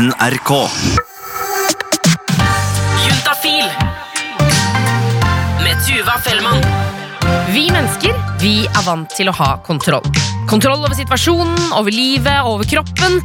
NRK. 0.00 0.50
Juntafil 3.04 3.66
med 5.64 5.76
Tuva 5.84 6.14
Fellmann. 6.24 6.62
Vi 7.52 7.66
mennesker 7.68 8.16
vi 8.40 8.54
er 8.64 8.86
vant 8.86 9.12
til 9.12 9.28
å 9.28 9.34
ha 9.36 9.50
kontroll. 9.66 10.06
Kontroll 10.48 10.80
over 10.86 10.96
situasjonen, 10.96 11.74
over 11.76 11.92
livet, 11.92 12.40
over 12.48 12.64
kroppen. 12.70 13.20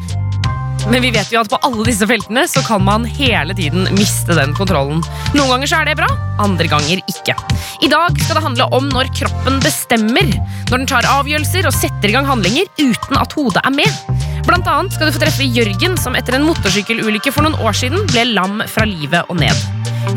Men 0.92 1.00
vi 1.00 1.14
vet 1.16 1.32
jo 1.32 1.40
at 1.40 1.54
på 1.54 1.62
alle 1.64 1.88
disse 1.88 2.10
feltene 2.12 2.44
så 2.52 2.60
kan 2.68 2.84
man 2.84 3.08
hele 3.08 3.56
tiden 3.56 3.88
miste 3.96 4.36
den 4.36 4.52
kontrollen. 4.58 5.00
Noen 5.32 5.56
ganger 5.56 5.72
så 5.72 5.80
er 5.80 5.94
det 5.94 5.98
bra, 6.02 6.12
andre 6.44 6.68
ganger 6.76 7.00
ikke. 7.08 7.40
I 7.88 7.92
dag 7.94 8.20
skal 8.20 8.42
det 8.42 8.46
handle 8.50 8.68
om 8.76 8.92
når 8.92 9.16
kroppen 9.16 9.64
bestemmer. 9.64 10.28
Når 10.68 10.76
den 10.76 10.92
tar 10.92 11.08
avgjørelser 11.22 11.72
og 11.72 11.78
setter 11.80 12.12
i 12.12 12.18
gang 12.20 12.28
handlinger 12.28 12.68
uten 12.84 13.24
at 13.24 13.40
hodet 13.40 13.64
er 13.64 13.80
med. 13.80 14.24
Blant 14.46 14.68
annet 14.70 14.94
skal 14.94 15.10
du 15.10 15.16
få 15.16 15.22
treffe 15.24 15.46
Jørgen, 15.50 15.96
som 15.98 16.16
etter 16.18 16.38
en 16.38 16.46
motorsykkelulykke 16.46 17.34
for 17.34 17.46
noen 17.46 17.58
år 17.66 17.78
siden 17.78 18.06
ble 18.12 18.28
lam 18.36 18.62
fra 18.70 18.86
livet 18.86 19.26
og 19.32 19.40
ned. 19.42 19.64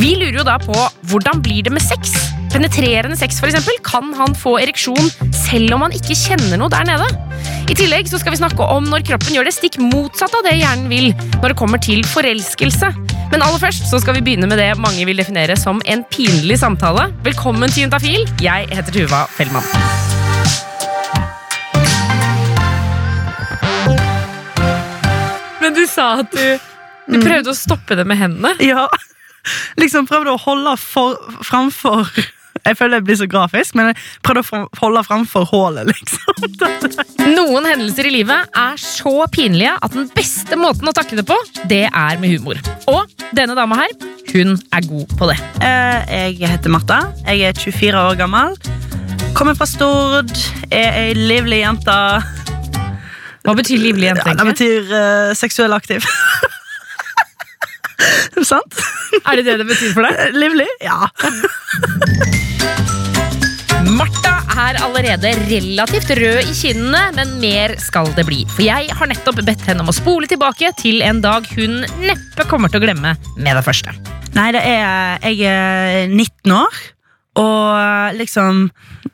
Vi 0.01 0.15
lurer 0.21 0.43
jo 0.43 0.45
da 0.47 0.59
på 0.61 0.77
hvordan 1.09 1.41
blir 1.45 1.65
det 1.65 1.73
med 1.73 1.85
sex? 1.85 2.13
Penetrerende 2.53 3.17
sex 3.17 3.41
for 3.41 3.49
eksempel, 3.49 3.77
kan 3.85 4.13
han 4.17 4.37
få 4.37 4.59
ereksjon 4.61 5.11
selv 5.37 5.77
om 5.77 5.87
han 5.87 5.97
ikke 5.97 6.17
kjenner 6.17 6.61
noe 6.61 6.73
der 6.73 6.85
nede? 6.89 7.09
I 7.69 7.77
tillegg 7.77 8.09
så 8.09 8.21
skal 8.21 8.33
vi 8.35 8.41
snakke 8.41 8.65
om 8.65 8.89
når 8.89 9.05
kroppen 9.09 9.37
gjør 9.37 9.49
det 9.49 9.57
stikk 9.57 9.81
motsatt 9.81 10.37
av 10.37 10.45
det 10.49 10.57
hjernen 10.57 10.89
vil 10.93 11.11
når 11.39 11.53
det 11.53 11.59
kommer 11.61 11.81
til 11.85 12.05
forelskelse. 12.09 12.93
Men 13.33 13.45
aller 13.45 13.61
først 13.61 13.89
så 13.91 14.01
skal 14.01 14.17
vi 14.17 14.25
begynne 14.25 14.49
med 14.49 14.61
det 14.61 14.71
mange 14.81 15.05
vil 15.09 15.21
definere 15.21 15.57
som 15.61 15.83
en 15.85 16.05
pinlig 16.13 16.61
samtale. 16.61 17.11
Velkommen 17.25 17.69
til 17.73 17.87
Juntafil. 17.87 18.25
Jeg 18.45 18.71
heter 18.73 19.01
Tuva 19.01 19.27
Fellmann. 19.37 20.08
Du 25.79 25.87
sa 25.91 26.09
at 26.23 26.33
du, 26.35 26.67
du 27.09 27.21
prøvde 27.23 27.53
å 27.55 27.57
stoppe 27.57 27.97
det 27.99 28.05
med 28.09 28.19
hendene. 28.21 28.55
Ja, 28.65 28.87
liksom 29.83 30.09
prøvde 30.11 30.35
å 30.35 30.41
holde 30.43 30.75
for, 30.83 31.17
framfor 31.47 32.09
Jeg 32.67 32.75
føler 32.77 32.99
jeg 32.99 33.05
blir 33.07 33.17
så 33.21 33.27
grafisk, 33.31 33.77
men 33.79 33.93
jeg 33.93 34.01
prøvde 34.27 34.43
å 34.59 34.65
holde 34.81 35.03
framfor 35.07 35.47
hålet, 35.49 35.89
liksom. 35.89 36.49
Noen 37.39 37.69
hendelser 37.71 38.09
i 38.11 38.13
livet 38.19 38.59
er 38.59 38.81
så 38.83 39.13
pinlige 39.33 39.77
at 39.79 39.95
den 39.95 40.09
beste 40.17 40.59
måten 40.59 40.91
å 40.91 40.95
takle 40.97 41.21
det 41.23 41.27
på, 41.31 41.37
det 41.71 41.85
er 41.87 42.19
med 42.21 42.35
humor. 42.35 42.59
Og 42.91 43.15
denne 43.39 43.55
dama 43.57 43.79
her, 43.85 43.95
hun 44.35 44.57
er 44.75 44.85
god 44.91 45.15
på 45.17 45.31
det. 45.31 45.39
Eh, 45.65 46.35
Jeg 46.35 46.51
heter 46.51 46.75
Martha. 46.75 46.99
Jeg 47.31 47.47
er 47.49 47.57
24 47.63 48.03
år 48.11 48.19
gammel. 48.21 48.59
Kommer 49.39 49.55
fra 49.57 49.69
Stord. 49.71 50.35
Er 50.75 50.99
ei 51.07 51.15
livlig 51.17 51.63
jente. 51.63 51.97
Hva 53.49 53.55
betyr 53.57 53.81
livlig 53.81 54.11
jente? 54.11 54.29
Ja, 54.29 54.35
det 54.37 54.45
betyr 54.45 54.91
uh, 54.93 55.33
seksuell 55.33 55.73
aktiv. 55.73 56.05
Sant? 58.51 58.77
Er 59.25 59.37
det 59.39 59.45
det 59.47 59.55
det 59.63 59.67
betyr 59.71 59.95
for 59.97 60.05
deg? 60.05 60.13
Eh, 60.21 60.37
Livlig? 60.37 60.69
Ja. 60.85 61.09
Martha 63.89 64.45
er 64.53 64.77
allerede 64.85 65.33
relativt 65.49 66.13
rød 66.19 66.45
i 66.45 66.53
kinnene, 66.59 67.09
men 67.17 67.41
mer 67.41 67.73
skal 67.81 68.13
det 68.19 68.27
bli. 68.29 68.45
For 68.53 68.61
jeg 68.67 68.93
har 69.01 69.09
nettopp 69.09 69.41
bedt 69.41 69.65
henne 69.65 69.81
om 69.81 69.89
å 69.89 69.97
spole 69.97 70.29
tilbake 70.29 70.69
til 70.77 71.01
en 71.07 71.23
dag 71.25 71.49
hun 71.57 71.89
neppe 72.05 72.45
kommer 72.53 72.69
til 72.69 72.81
å 72.83 72.85
glemme 72.85 73.17
med 73.17 73.53
det 73.57 73.65
første. 73.65 73.97
Nei, 74.37 74.53
det 74.53 74.61
er 74.61 75.25
Jeg 75.25 75.41
er 75.49 76.05
19 76.13 76.53
år, 76.53 76.69
og 77.39 78.15
liksom 78.19 78.69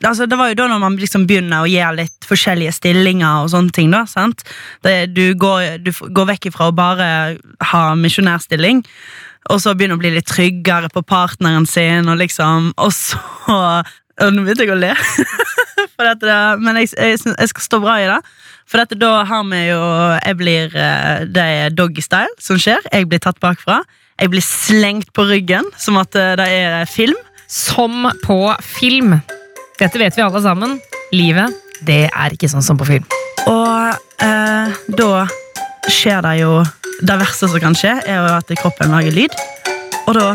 altså 0.05 0.25
Det 0.27 0.37
var 0.37 0.49
jo 0.51 0.57
da 0.59 0.65
når 0.69 0.79
man 0.81 0.95
liksom 0.99 1.23
begynner 1.29 1.63
å 1.63 1.69
gjøre 1.69 1.95
litt 2.01 2.25
forskjellige 2.27 2.73
stillinger 2.75 3.43
og 3.45 3.51
sånne 3.53 3.71
ting. 3.73 3.91
da, 3.93 4.03
sant? 4.09 4.43
Det, 4.83 4.95
du, 5.15 5.33
går, 5.39 5.77
du 5.85 5.91
går 6.09 6.27
vekk 6.33 6.49
ifra 6.51 6.67
å 6.69 6.75
bare 6.75 7.07
ha 7.71 7.83
misjonærstilling, 7.99 8.83
og 9.53 9.61
så 9.61 9.73
begynner 9.77 9.97
å 9.99 10.01
bli 10.01 10.11
litt 10.17 10.27
tryggere 10.29 10.89
på 10.93 11.03
partneren 11.05 11.65
sin, 11.69 12.09
og 12.09 12.17
liksom 12.21 12.73
Og 12.77 12.91
så 12.93 13.21
og 13.55 14.31
Nå 14.31 14.45
begynte 14.45 14.63
jeg 14.63 14.71
å 14.71 14.79
le, 14.79 14.93
dette, 15.99 16.23
det- 16.23 16.59
men 16.63 16.77
jeg, 16.79 16.91
jeg, 16.95 17.19
jeg 17.27 17.49
skal 17.51 17.65
stå 17.65 17.79
bra 17.83 17.97
i 17.99 18.05
det. 18.07 18.19
For 18.65 18.79
dette, 18.81 18.95
da 18.97 19.23
har 19.27 19.43
vi 19.49 19.59
jo 19.67 19.79
Jeg 20.23 20.37
blir 20.39 20.71
eh, 20.79 21.25
Det 21.29 21.43
er 21.59 21.75
doggystyle 21.75 22.31
som 22.41 22.57
skjer. 22.61 22.79
Jeg 22.93 23.09
blir 23.11 23.19
tatt 23.21 23.39
bakfra. 23.43 23.81
Jeg 24.19 24.31
blir 24.31 24.41
slengt 24.45 25.11
på 25.13 25.25
ryggen 25.27 25.67
som 25.77 25.99
at 26.01 26.15
eh, 26.15 26.31
det 26.39 26.47
er 26.47 26.85
film. 26.89 27.19
Som 27.47 28.07
på 28.23 28.39
film. 28.63 29.17
Dette 29.79 29.99
vet 29.99 30.17
vi 30.17 30.23
alle 30.23 30.41
sammen. 30.41 30.79
Livet, 31.13 31.53
det 31.85 32.05
er 32.09 32.33
ikke 32.33 32.49
sånn 32.49 32.65
som 32.65 32.79
på 32.79 32.87
film. 32.87 33.05
Og 33.45 34.23
eh, 34.25 34.77
da 34.97 35.25
skjer 35.91 36.23
det 36.25 36.31
jo 36.39 36.63
Det 37.05 37.17
verste 37.19 37.49
som 37.51 37.59
kan 37.61 37.75
skje, 37.75 37.91
er 38.07 38.15
jo 38.17 38.31
at 38.37 38.53
kroppen 38.61 38.93
lager 38.93 39.11
lyd. 39.13 39.33
Og 40.07 40.15
da 40.15 40.29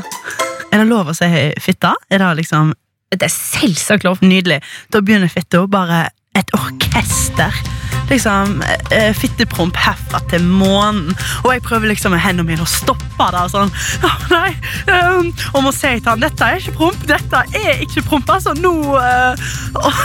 er 0.70 0.82
det 0.82 0.86
lov 0.90 1.08
å 1.10 1.16
si 1.16 1.26
fitta. 1.62 1.94
Er 2.12 2.20
det 2.20 2.44
liksom 2.44 2.74
Det 3.10 3.26
er 3.26 3.32
selvsagt 3.32 4.04
lov. 4.04 4.20
nydelig? 4.20 4.60
Da 4.92 5.00
begynner 5.00 5.32
fitta 5.32 5.64
bare 5.66 6.10
et 6.36 6.52
orkester. 6.54 7.79
Liksom 8.10 8.60
eh, 8.90 9.12
Fittepromp 9.16 9.78
herfra 9.78 10.20
til 10.30 10.44
månen. 10.44 11.14
Og 11.44 11.52
jeg 11.54 11.64
prøver 11.66 11.92
liksom 11.92 12.14
med 12.14 12.22
hendene 12.24 12.48
mine 12.48 12.66
å 12.66 12.70
stoppe 12.70 13.28
det. 13.30 13.44
og 13.44 13.52
Sånn, 13.52 13.72
oh, 14.08 14.18
nei, 14.32 14.50
um, 14.90 15.30
Og 15.54 15.64
må 15.66 15.74
si 15.74 15.92
til 15.98 16.10
han 16.10 16.22
dette 16.22 16.46
er 16.46 16.60
ikke 16.60 16.76
promp. 16.80 17.06
Dette 17.10 17.44
er 17.62 17.84
ikke 17.86 18.04
promp. 18.08 18.30
altså 18.30 18.54
nå 18.58 18.74
uh, 18.96 19.48
og, 19.84 20.02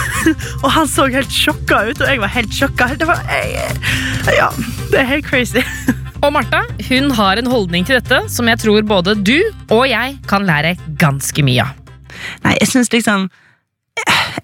og 0.62 0.70
han 0.78 0.90
så 0.90 1.10
helt 1.12 1.32
sjokka 1.34 1.84
ut, 1.90 2.02
og 2.02 2.10
jeg 2.10 2.22
var 2.22 2.34
helt 2.36 2.56
sjokka. 2.56 2.92
Det 3.00 3.10
var, 3.10 3.22
jeg, 3.32 3.78
ja, 4.38 4.50
det 4.92 5.02
er 5.02 5.14
helt 5.16 5.30
crazy. 5.30 5.64
Og 6.26 6.32
Martha 6.34 6.64
hun 6.88 7.12
har 7.14 7.38
en 7.38 7.50
holdning 7.50 7.86
til 7.86 8.00
dette 8.00 8.24
som 8.34 8.48
jeg 8.50 8.58
tror 8.64 8.86
både 8.88 9.14
du 9.20 9.36
og 9.70 9.84
jeg 9.90 10.16
kan 10.30 10.46
lære 10.48 10.74
ganske 11.02 11.44
mye 11.46 11.66
av. 11.66 11.76
Nei, 12.46 12.56
jeg 12.62 12.72
synes 12.72 12.90
liksom 12.94 13.28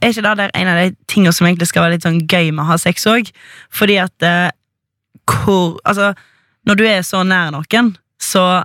Er 0.01 0.09
ikke 0.09 0.23
det 0.25 0.37
der 0.39 0.51
en 0.57 0.67
av 0.71 0.79
de 0.79 0.95
tingene 1.11 1.33
som 1.35 1.45
egentlig 1.45 1.67
skal 1.69 1.85
være 1.85 1.97
litt 1.97 2.05
sånn 2.05 2.21
gøy 2.25 2.51
med 2.51 2.63
å 2.63 2.71
ha 2.71 2.77
sex 2.81 3.05
òg? 3.09 3.29
Fordi 3.69 3.99
at 4.01 4.25
eh, 4.25 4.49
hvor 5.29 5.79
Altså, 5.85 6.13
når 6.67 6.75
du 6.79 6.85
er 6.87 7.01
så 7.05 7.23
nær 7.25 7.51
noen, 7.53 7.95
så 8.21 8.63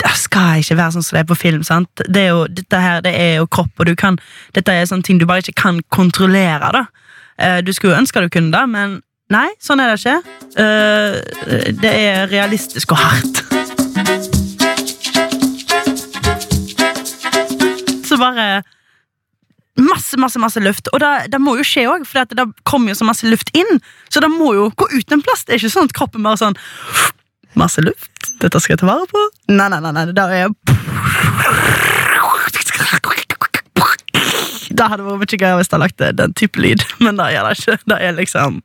det 0.00 0.12
skal 0.16 0.62
ikke 0.62 0.76
være 0.78 0.94
sånn 0.96 1.04
som 1.04 1.16
det 1.16 1.22
er 1.22 1.28
på 1.28 1.36
film. 1.36 1.62
sant? 1.66 2.02
Det 2.08 2.22
er 2.22 2.30
jo, 2.32 2.46
dette 2.48 2.80
her, 2.80 3.02
det 3.04 3.12
er 3.12 3.34
jo 3.40 3.48
kropp, 3.52 3.72
og 3.78 3.86
du 3.86 3.94
kan, 3.96 4.16
dette 4.56 4.72
er 4.72 4.88
sånne 4.88 5.04
ting 5.04 5.20
du 5.20 5.26
bare 5.28 5.44
ikke 5.44 5.60
kan 5.60 5.80
kontrollere. 5.92 6.72
da. 6.72 6.84
Eh, 7.38 7.60
du 7.64 7.72
skulle 7.72 7.94
jo 7.94 8.00
ønske 8.00 8.22
du 8.24 8.28
kunne 8.32 8.52
det, 8.52 8.64
men 8.68 9.00
nei, 9.32 9.48
sånn 9.60 9.80
er 9.80 9.92
det 9.92 10.00
ikke. 10.00 10.18
Eh, 10.64 11.72
det 11.82 11.92
er 11.92 12.28
realistisk 12.32 12.92
og 12.96 13.02
hardt. 13.04 13.44
Så 18.08 18.16
bare 18.18 18.62
Masse, 19.80 20.18
masse, 20.20 20.40
masse 20.42 20.60
luft. 20.60 20.90
Og 20.92 21.00
det, 21.00 21.40
må 21.40 21.56
jo 21.58 21.64
skje 21.66 21.86
òg, 21.88 22.04
for 22.08 22.28
det 22.28 22.46
kommer 22.68 22.92
jo 22.92 23.00
så 23.00 23.08
masse 23.08 23.28
luft 23.28 23.52
inn. 23.56 23.80
Så 24.12 24.22
det 24.22 24.30
må 24.32 24.52
jo 24.56 24.68
gå 24.76 24.90
ut 24.92 25.14
en 25.14 25.24
plass. 25.24 25.46
Det 25.46 25.56
er 25.56 25.62
ikke 25.62 25.72
sånn 25.72 25.88
at 25.90 25.96
kroppen 25.96 26.26
bare 26.26 26.40
sånn 26.40 26.58
Masse 27.58 27.82
luft. 27.82 28.12
Dette 28.38 28.60
skal 28.62 28.76
jeg 28.76 28.80
ta 28.84 28.86
vare 28.86 29.08
på. 29.10 29.20
Nei, 29.50 29.66
nei, 29.72 29.80
nei. 29.82 29.90
nei 29.96 30.04
det 30.14 30.22
er 30.22 30.52
Det 34.70 34.86
hadde 34.88 35.04
vært 35.04 35.18
mye 35.20 35.40
gøyere 35.40 35.56
hvis 35.58 35.72
jeg 35.72 35.82
lagt 35.82 36.04
den 36.20 36.36
type 36.38 36.62
lyd, 36.62 36.84
men 37.04 37.18
det 37.18 37.26
gjør 37.34 37.48
det 37.48 37.56
ikke. 37.58 37.74
Det 37.90 37.98
er 38.00 38.14
liksom 38.16 38.60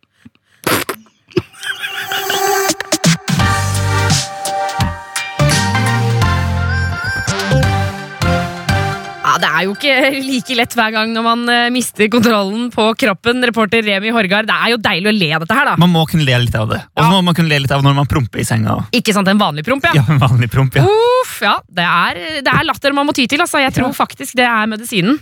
Ja, 9.35 9.39
Det 9.43 9.49
er 9.51 9.63
jo 9.67 9.73
ikke 9.75 9.95
like 10.23 10.55
lett 10.55 10.75
hver 10.77 10.93
gang 10.95 11.11
når 11.11 11.23
man 11.25 11.41
eh, 11.51 11.65
mister 11.73 12.07
kontrollen 12.11 12.69
på 12.71 12.85
kroppen. 13.01 13.43
Reporter 13.43 13.83
Remi 13.83 14.13
Horgard, 14.15 14.47
det 14.47 14.55
er 14.55 14.71
jo 14.71 14.77
deilig 14.79 15.11
å 15.11 15.15
le 15.15 15.29
av 15.35 15.43
dette 15.43 15.57
her, 15.57 15.67
da. 15.71 15.75
Man 15.81 15.91
må 15.91 16.05
kunne 16.07 16.23
le 16.27 16.37
litt 16.45 16.55
av 16.55 16.69
det. 16.71 16.79
Og 16.95 17.03
så 17.03 17.07
Ja. 17.09 17.11
må 17.11 17.21
man 17.27 17.35
kunne 17.35 17.51
le 17.51 17.59
litt 17.65 17.71
av 17.75 17.83
når 17.83 17.95
man 17.99 18.07
promper 18.07 18.39
i 18.39 18.47
senga. 18.47 18.77
Ikke 18.95 19.13
sant, 19.13 19.27
en 19.27 19.37
vanlig 19.41 19.65
promp, 19.67 19.83
ja. 19.83 19.91
Ja, 19.99 20.05
en 20.07 20.19
vanlig 20.23 20.49
promp, 20.53 20.75
ja. 20.79 20.85
Uff, 20.87 21.35
ja. 21.43 21.57
Det 21.67 21.83
er, 21.83 22.21
det 22.47 22.53
er 22.53 22.63
latter 22.63 22.93
man 22.95 23.07
må 23.09 23.13
ty 23.17 23.27
til. 23.27 23.41
Altså. 23.43 23.59
Jeg 23.59 23.73
tror 23.75 23.91
faktisk 23.97 24.35
det 24.39 24.47
er 24.47 24.67
medisinen. 24.71 25.19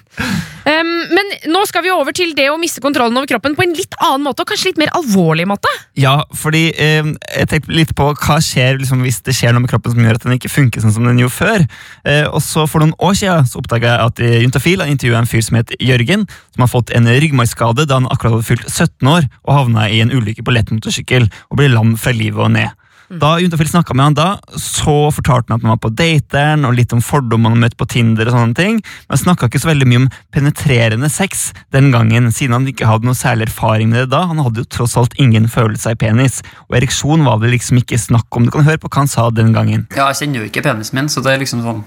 Um, 0.63 0.92
men 1.12 1.31
nå 1.51 1.59
skal 1.68 1.83
vi 1.83 1.92
over 1.92 2.13
til 2.16 2.30
det 2.38 2.45
å 2.48 2.56
miste 2.62 2.80
kontrollen 2.80 3.18
over 3.19 3.27
kroppen 3.27 3.56
på 3.57 3.66
en 3.66 3.74
litt 3.75 3.98
annen 4.00 4.24
måte, 4.24 4.45
og 4.45 4.48
kanskje 4.54 4.69
litt 4.71 4.77
mer 4.80 4.94
alvorlig 4.95 5.44
måte. 5.50 5.68
Ja, 6.00 6.21
fordi 6.39 6.69
eh, 6.71 7.09
jeg 7.33 7.50
tenkte 7.51 7.74
litt 7.75 7.92
på 7.98 8.06
hva 8.13 8.38
skjer 8.39 8.77
liksom, 8.80 9.01
hvis 9.04 9.19
det 9.27 9.36
skjer 9.36 9.51
noe 9.51 9.66
med 9.66 9.74
kroppen 9.74 9.92
som 9.92 10.00
gjør 10.06 10.21
at 10.21 10.24
den 10.24 10.38
ikke 10.38 10.54
funker 10.54 10.86
sånn 10.86 10.94
som 10.95 11.04
den 11.09 11.19
gjorde 11.19 11.36
før. 11.36 11.66
Eh, 12.07 12.24
og 12.30 12.39
så 12.45 12.63
For 12.69 12.80
noen 12.80 12.95
år 13.04 13.18
siden 13.19 13.50
så 13.50 13.59
oppdaga 13.59 13.92
jeg 13.92 14.06
at 14.07 14.12
eh, 14.21 14.42
Juntafil 14.44 14.83
har 14.83 14.92
intervjua 14.92 15.24
en 15.24 15.30
fyr 15.30 15.42
som 15.45 15.57
het 15.57 15.74
Jørgen, 15.80 16.27
som 16.54 16.65
har 16.65 16.71
fått 16.71 16.94
en 16.94 17.07
ryggmargskade 17.07 17.88
da 17.89 18.01
han 18.01 18.10
akkurat 18.12 18.38
hadde 18.38 18.50
fylt 18.51 18.69
17 18.69 19.10
år 19.10 19.27
og 19.48 19.57
havna 19.57 19.89
i 19.89 20.04
en 20.04 20.13
ulykke 20.13 20.45
på 20.45 20.54
lettmotorsykkel 20.54 21.30
og 21.50 21.60
ble 21.60 21.71
lam 21.74 21.98
fra 21.98 22.13
livet 22.15 22.42
og 22.44 22.56
ned. 22.57 22.71
Da 23.19 23.36
Juntafil 23.39 23.68
snakka 23.68 23.94
med 23.94 24.06
han 24.06 24.15
da, 24.18 24.27
så 24.57 25.12
fortalte 25.13 25.51
han 25.51 25.60
at 25.60 25.65
han 25.65 25.74
var 25.75 25.81
på 25.83 25.92
dateren, 25.94 26.65
og 26.65 26.75
litt 26.77 26.94
om 26.95 27.01
fordommer 27.04 27.54
han 27.54 27.62
møtte 27.62 27.77
på 27.77 27.88
Tinder. 27.89 28.27
og 28.27 28.33
sånne 28.33 28.56
ting, 28.57 28.80
Men 28.81 29.18
han 29.18 29.21
snakka 29.21 29.50
ikke 29.50 29.62
så 29.62 29.69
veldig 29.69 29.88
mye 29.88 30.01
om 30.04 30.10
penetrerende 30.33 31.09
sex 31.12 31.51
den 31.71 31.92
gangen, 31.92 32.31
siden 32.31 32.54
han 32.54 32.68
ikke 32.68 32.88
hadde 32.89 33.06
noe 33.06 33.18
særlig 33.18 33.50
erfaring 33.50 33.89
med 33.89 34.06
det 34.06 34.09
da. 34.16 34.25
Han 34.27 34.39
hadde 34.39 34.63
jo 34.63 34.69
tross 34.69 34.98
alt 34.98 35.13
ingen 35.18 35.48
følelse 35.48 35.92
i 35.92 36.00
penis, 36.00 36.42
og 36.69 36.77
ereksjon 36.80 37.25
var 37.25 37.38
det 37.39 37.54
liksom 37.54 37.77
ikke 37.83 38.00
snakk 38.00 38.27
om. 38.31 38.45
Du 38.45 38.51
kan 38.51 38.66
høre 38.66 38.81
på 38.81 38.89
hva 38.89 39.04
han 39.04 39.12
sa 39.12 39.30
den 39.30 39.54
gangen. 39.54 39.88
Ja, 39.95 40.07
jeg 40.09 40.24
kjenner 40.24 40.42
jo 40.42 40.50
ikke 40.50 40.63
penisen 40.63 40.98
min, 40.98 41.09
så 41.09 41.21
det 41.21 41.33
er 41.33 41.44
liksom 41.44 41.62
sånn 41.62 41.83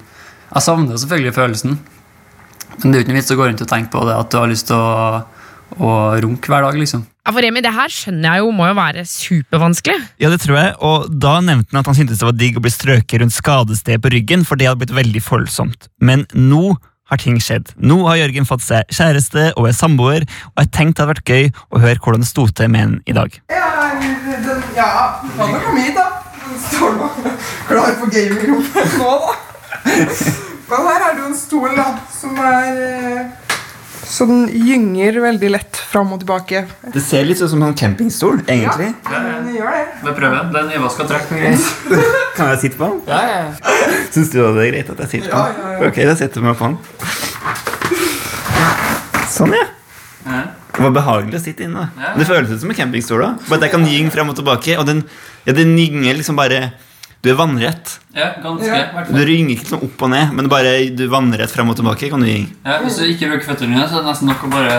Jeg 0.46 0.62
savner 0.62 0.94
selvfølgelig 0.94 1.34
følelsen. 1.34 1.78
Men 2.82 2.92
det 2.92 2.94
er 2.94 3.00
jo 3.00 3.04
ikke 3.06 3.14
noe 3.14 3.20
vits 3.20 3.34
å 3.34 3.38
gå 3.38 3.50
rundt 3.50 3.64
og 3.64 3.70
tenke 3.70 3.92
på 3.92 4.06
det 4.08 4.16
at 4.16 4.32
du 4.32 4.38
har 4.38 4.50
lyst 4.50 4.68
til 4.70 4.80
å, 4.80 5.20
å 5.76 5.92
runke 6.24 6.52
hver 6.52 6.66
dag, 6.66 6.80
liksom. 6.80 7.06
Ja, 7.26 7.32
for 7.34 7.42
Remi, 7.42 7.62
det 7.64 7.72
her 7.74 7.90
skjønner 7.90 8.36
jeg 8.36 8.44
jo 8.44 8.50
må 8.54 8.68
jo 8.68 8.74
være 8.78 9.02
supervanskelig. 9.10 9.96
Ja, 10.22 10.28
det 10.30 10.38
tror 10.44 10.60
jeg, 10.60 10.74
og 10.86 11.08
da 11.10 11.38
nevnte 11.42 11.74
han 11.74 11.80
at 11.82 11.88
han 11.90 11.96
syntes 11.98 12.20
det 12.20 12.28
var 12.28 12.36
digg 12.38 12.60
å 12.60 12.62
bli 12.62 12.70
strøket 12.70 13.22
rundt 13.22 13.34
skadestedet 13.34 14.02
på 14.04 14.12
ryggen, 14.14 14.44
for 14.46 14.60
det 14.60 14.68
hadde 14.70 14.84
blitt 14.84 14.94
veldig 14.94 15.24
følsomt. 15.26 15.88
Men 15.98 16.22
nå 16.38 16.76
har 17.10 17.20
ting 17.22 17.38
skjedd. 17.42 17.72
Nå 17.78 18.00
har 18.06 18.20
Jørgen 18.20 18.46
fått 18.46 18.64
seg 18.66 18.94
kjæreste 18.94 19.48
og 19.56 19.68
er 19.70 19.76
samboer, 19.78 20.26
og 20.54 20.62
jeg 20.62 20.72
tenkte 20.74 21.02
det 21.02 21.04
hadde 21.04 21.12
vært 21.14 21.34
gøy 21.34 21.50
å 21.70 21.82
høre 21.82 22.02
hvordan 22.02 22.22
det 22.22 22.30
sto 22.30 22.46
til 22.46 22.70
med 22.72 22.84
henne 22.84 23.02
i 23.06 23.16
dag. 23.16 23.38
Ja, 23.50 23.68
den, 24.02 24.64
ja, 24.78 24.88
kan 25.36 25.54
du 25.54 25.60
komme 25.66 25.84
hit, 25.86 25.98
da? 25.98 26.08
Den 26.46 26.58
står 26.66 26.98
nå 26.98 27.10
klar 27.66 27.96
for 28.00 28.10
gamingrommet 28.14 29.00
nå, 29.00 29.14
da. 29.26 30.52
Men 30.66 30.86
her 30.88 31.02
er 31.06 31.12
det 31.14 31.20
jo 31.22 31.26
en 31.30 31.36
stol, 31.38 31.74
da, 31.78 31.84
som 32.10 32.38
er 32.42 32.78
eh, 32.82 33.26
Så 34.06 34.26
den 34.26 34.46
gynger 34.50 35.20
veldig 35.22 35.50
lett 35.54 35.78
fram 35.92 36.10
og 36.14 36.20
tilbake. 36.22 36.64
Det 36.94 37.02
ser 37.02 37.26
litt 37.26 37.40
ut 37.42 37.50
som 37.50 37.62
en 37.66 37.74
campingstol, 37.78 38.40
egentlig. 38.46 38.88
Ja, 39.06 39.20
Den 39.26 39.52
gjør 39.54 39.70
det. 39.76 39.84
Vi 40.02 40.14
prøver. 40.18 40.50
Det 40.54 40.60
er 40.62 40.66
nyvaska 40.72 41.06
trekk 41.10 41.30
og. 41.36 41.38
Kan 42.36 42.50
jeg 42.52 42.58
sitte 42.64 42.80
på 42.80 42.90
den? 42.90 42.98
Ja, 43.10 43.20
ja. 43.30 43.44
Syns 44.14 44.30
du 44.32 44.38
det 44.42 44.46
er 44.66 44.70
greit 44.74 44.90
at 44.94 45.02
jeg 45.04 45.12
sitter 45.14 45.30
på 45.30 45.38
den? 45.38 45.42
ja, 45.46 45.70
ja. 45.70 45.78
ja. 45.78 45.90
Ok, 45.90 46.02
da 46.10 46.14
setter 46.18 46.42
jeg 46.42 46.46
meg 46.46 46.58
på 46.58 46.70
den. 46.70 46.76
Sånn, 49.36 49.54
ja. 49.56 49.66
ja. 50.26 50.42
Det 50.76 50.82
var 50.84 50.92
behagelig 50.98 51.38
å 51.38 51.44
sitte 51.46 51.64
inne. 51.66 51.86
Ja. 51.98 52.10
Det 52.18 52.26
føles 52.28 52.50
ut 52.52 52.60
som 52.62 52.72
en 52.72 52.78
campingstol. 52.78 53.22
da 53.22 53.30
Bare 53.46 53.58
at 53.62 53.68
jeg 53.68 53.74
kan 53.74 53.86
gynge 53.88 54.12
frem 54.14 54.28
og 54.34 54.36
tilbake. 54.38 54.76
Og 54.80 54.86
den, 54.88 55.04
ja, 55.46 55.54
den 55.56 55.72
gynger 55.78 56.18
liksom 56.18 56.36
bare 56.38 56.58
Du 57.26 57.32
er 57.32 57.38
vannrett. 57.40 57.96
ja 58.14 58.28
ganske. 58.42 58.68
Ja. 58.70 59.02
Du 59.08 59.18
ringer 59.26 59.56
ikke 59.56 59.66
sånn 59.72 59.82
opp 59.82 60.02
og 60.06 60.12
ned, 60.12 60.30
men 60.38 60.46
bare 60.52 60.76
du 60.94 61.08
vannrett 61.10 61.50
frem 61.50 61.72
og 61.72 61.74
tilbake. 61.78 62.10
kan 62.12 62.22
du 62.22 62.28
ringe. 62.28 62.52
Ja, 62.62 62.78
hvis 62.84 63.00
du 63.00 63.08
ikke 63.08 63.32
bruker 63.32 63.48
føttene 63.50 63.74
dine, 63.74 63.88
så 63.90 63.98
er 63.98 64.04
det 64.06 64.12
nesten 64.12 64.30
nok 64.30 64.44
å 64.46 64.50
bare 64.52 64.76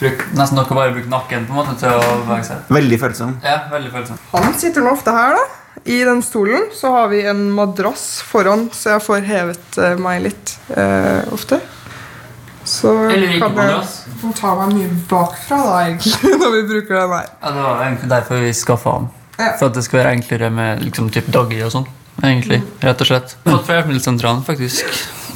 bruke, 0.00 0.30
nesten 0.38 0.56
nok 0.56 0.72
å 0.72 0.78
bare 0.78 0.94
bruke 0.96 1.12
nakken 1.12 1.44
på 1.46 1.52
en 1.52 1.60
måte 1.60 1.76
til 1.82 1.92
å 1.92 2.00
bevege 2.24 2.48
seg. 2.48 2.64
Veldig 2.72 3.00
følsom. 3.04 3.36
Ja, 3.44 3.58
veldig 3.74 3.92
følsom. 3.92 4.22
Han 4.32 4.56
sitter 4.64 4.86
nå 4.88 4.96
ofte 4.96 5.12
her, 5.18 5.36
da. 5.36 5.44
I 5.84 6.00
den 6.08 6.24
stolen 6.24 6.68
så 6.76 6.96
har 6.96 7.12
vi 7.12 7.22
en 7.28 7.44
madrass 7.52 8.22
foran, 8.24 8.70
så 8.72 8.96
jeg 8.96 9.04
får 9.04 9.28
hevet 9.28 9.78
eh, 9.84 9.96
meg 10.00 10.24
litt 10.30 10.56
eh, 10.72 11.28
ofte. 11.32 11.60
Så 12.64 12.92
Eller 13.10 13.36
ikke 13.36 13.48
kan 13.52 13.68
jeg 13.68 13.80
tar 14.22 14.36
ta 14.38 14.52
meg 14.60 14.76
mye 14.78 15.00
bakfra, 15.10 15.58
da, 15.66 15.80
egentlig, 15.88 16.36
når 16.42 16.54
vi 16.56 16.68
bruker 16.72 17.00
den 17.02 17.18
her. 17.18 17.32
Ja, 17.42 17.50
Det 17.50 17.66
var 17.66 17.82
egentlig 17.88 18.16
derfor 18.16 18.46
vi 18.48 18.52
skaffa 18.56 19.00
den. 19.00 19.10
Ja. 19.38 19.54
For 19.58 19.70
at 19.70 19.76
det 19.76 19.84
skal 19.86 20.02
være 20.02 20.14
enklere 20.18 20.50
med 20.52 20.84
liksom, 20.84 21.10
type 21.14 21.32
doggy 21.32 21.62
og 21.64 21.72
sånn. 21.74 21.88
Egentlig, 22.22 22.60
rett 22.84 23.00
og 23.02 23.08
slett. 23.08 23.36
Fått 23.46 23.66
fra 23.66 23.78
hjelpemiddelsentralen, 23.78 24.42
faktisk. 24.46 24.88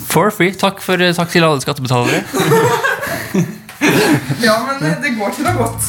For 0.07 0.31
free. 0.35 0.55
Takk, 0.55 0.83
for, 0.85 1.01
takk 1.17 1.33
til 1.33 1.47
alle 1.47 1.63
skattebetalere. 1.65 2.23
Ja, 4.41 4.57
men 4.65 4.81
eh, 4.81 4.97
det 5.03 5.17
går 5.19 5.35
til 5.37 5.45
noe 5.45 5.57
godt. 5.59 5.89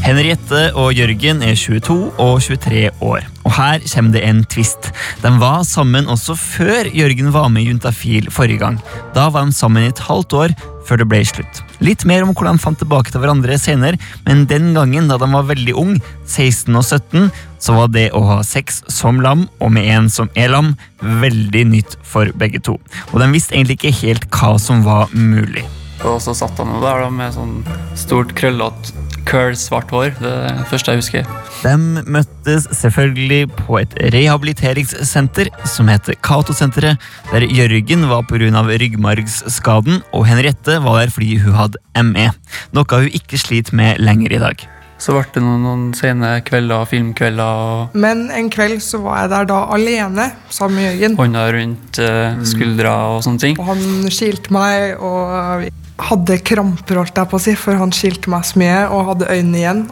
Henriette 0.00 0.60
og 0.80 0.94
Jørgen 0.96 1.42
er 1.44 1.58
22 1.58 1.96
og 2.16 2.38
23 2.40 2.86
år. 3.04 3.26
Og 3.44 3.52
her 3.52 3.82
kommer 3.92 4.14
det 4.16 4.22
en 4.24 4.40
twist. 4.48 4.88
De 5.20 5.32
var 5.42 5.60
sammen 5.68 6.08
også 6.08 6.36
før 6.40 6.88
Jørgen 6.96 7.28
var 7.34 7.50
med 7.52 7.66
i 7.66 7.68
Juntafil 7.68 8.30
forrige 8.32 8.62
gang. 8.62 8.78
Da 9.14 9.28
var 9.28 9.44
de 9.44 9.56
sammen 9.56 9.84
i 9.84 9.92
et 9.92 10.00
halvt 10.08 10.36
år 10.40 10.56
før 10.90 11.04
det 11.04 11.08
ble 11.10 11.22
slutt. 11.26 11.62
Litt 11.78 12.04
mer 12.08 12.26
om 12.26 12.34
hvordan 12.34 12.58
de 12.58 12.64
fant 12.64 12.78
tilbake 12.80 13.14
til 13.14 13.22
hverandre 13.22 13.58
senere, 13.62 14.00
men 14.26 14.44
den 14.50 14.72
gangen 14.74 15.08
da 15.10 15.20
de 15.22 15.30
var 15.30 15.46
veldig 15.48 15.76
ung, 15.78 15.96
16 16.26 16.74
og 16.74 16.84
17, 16.84 17.30
så 17.60 17.76
var 17.76 17.90
det 17.94 18.08
å 18.16 18.24
ha 18.26 18.38
sex 18.46 18.82
som 18.90 19.20
lam 19.22 19.46
og 19.60 19.74
med 19.76 19.86
en 19.94 20.10
som 20.12 20.30
er 20.34 20.50
lam, 20.50 20.74
veldig 21.00 21.66
nytt 21.74 21.98
for 22.02 22.32
begge 22.40 22.62
to. 22.66 22.80
Og 23.12 23.20
de 23.22 23.30
visste 23.34 23.54
egentlig 23.54 23.80
ikke 23.80 23.98
helt 24.02 24.32
hva 24.34 24.56
som 24.58 24.82
var 24.86 25.12
mulig. 25.14 25.66
Og 26.06 26.20
så 26.24 26.34
satt 26.36 26.58
han 26.60 26.72
der 26.80 27.04
da, 27.04 27.10
med 27.12 27.34
sånn 27.36 27.60
stort, 27.98 28.32
krøllete, 28.38 28.94
curl 29.28 29.54
svart 29.58 29.92
hår. 29.92 30.14
Det 30.18 30.30
er 30.30 30.58
det 30.62 30.68
første 30.70 30.94
jeg 30.94 31.02
husker. 31.02 31.30
De 31.60 32.02
møttes 32.08 32.66
selvfølgelig 32.72 33.50
på 33.58 33.78
et 33.82 33.94
rehabiliteringssenter 34.14 35.52
som 35.68 35.90
heter 35.92 36.16
Cato-senteret, 36.24 37.00
der 37.30 37.44
Jørgen 37.44 38.08
var 38.08 38.24
pga. 38.30 38.64
ryggmargsskaden, 38.64 40.02
og 40.12 40.26
Henriette 40.26 40.80
var 40.82 41.00
der 41.02 41.10
fordi 41.12 41.36
hun 41.38 41.52
hadde 41.58 41.78
ME, 42.02 42.30
noe 42.72 43.00
hun 43.04 43.12
ikke 43.12 43.38
sliter 43.38 43.76
med 43.76 44.00
lenger 44.00 44.32
i 44.32 44.40
dag. 44.40 44.68
Så 45.00 45.14
ble 45.16 45.24
det 45.32 45.40
noen, 45.40 45.62
noen 45.64 45.84
sene 45.96 46.42
kvelder, 46.44 46.84
filmkvelder, 46.88 47.60
og 47.60 47.94
Men 47.96 48.26
en 48.36 48.50
kveld 48.52 48.82
så 48.84 49.00
var 49.00 49.22
jeg 49.22 49.30
der 49.32 49.46
da 49.48 49.60
alene 49.72 50.26
sammen 50.52 50.76
med 50.76 50.90
Jørgen. 50.90 51.16
hånda 51.16 51.44
rundt 51.56 52.00
eh, 52.04 52.42
skuldra 52.44 52.92
og 53.14 53.22
sånne 53.24 53.40
ting. 53.40 53.56
Og 53.60 53.70
han 53.72 54.10
skilte 54.12 54.52
meg, 54.52 55.00
og 55.00 55.62
vi 55.62 55.70
hadde 56.08 56.38
kramper, 56.46 57.00
holdt 57.00 57.18
jeg 57.18 57.30
på 57.30 57.38
å 57.38 57.42
si, 57.42 57.56
for 57.58 57.78
han 57.80 57.92
skilte 57.94 58.32
meg 58.32 58.46
så 58.48 58.60
mye 58.60 58.80
og 58.88 59.08
hadde 59.12 59.30
øynene 59.30 59.60
igjen. 59.60 59.82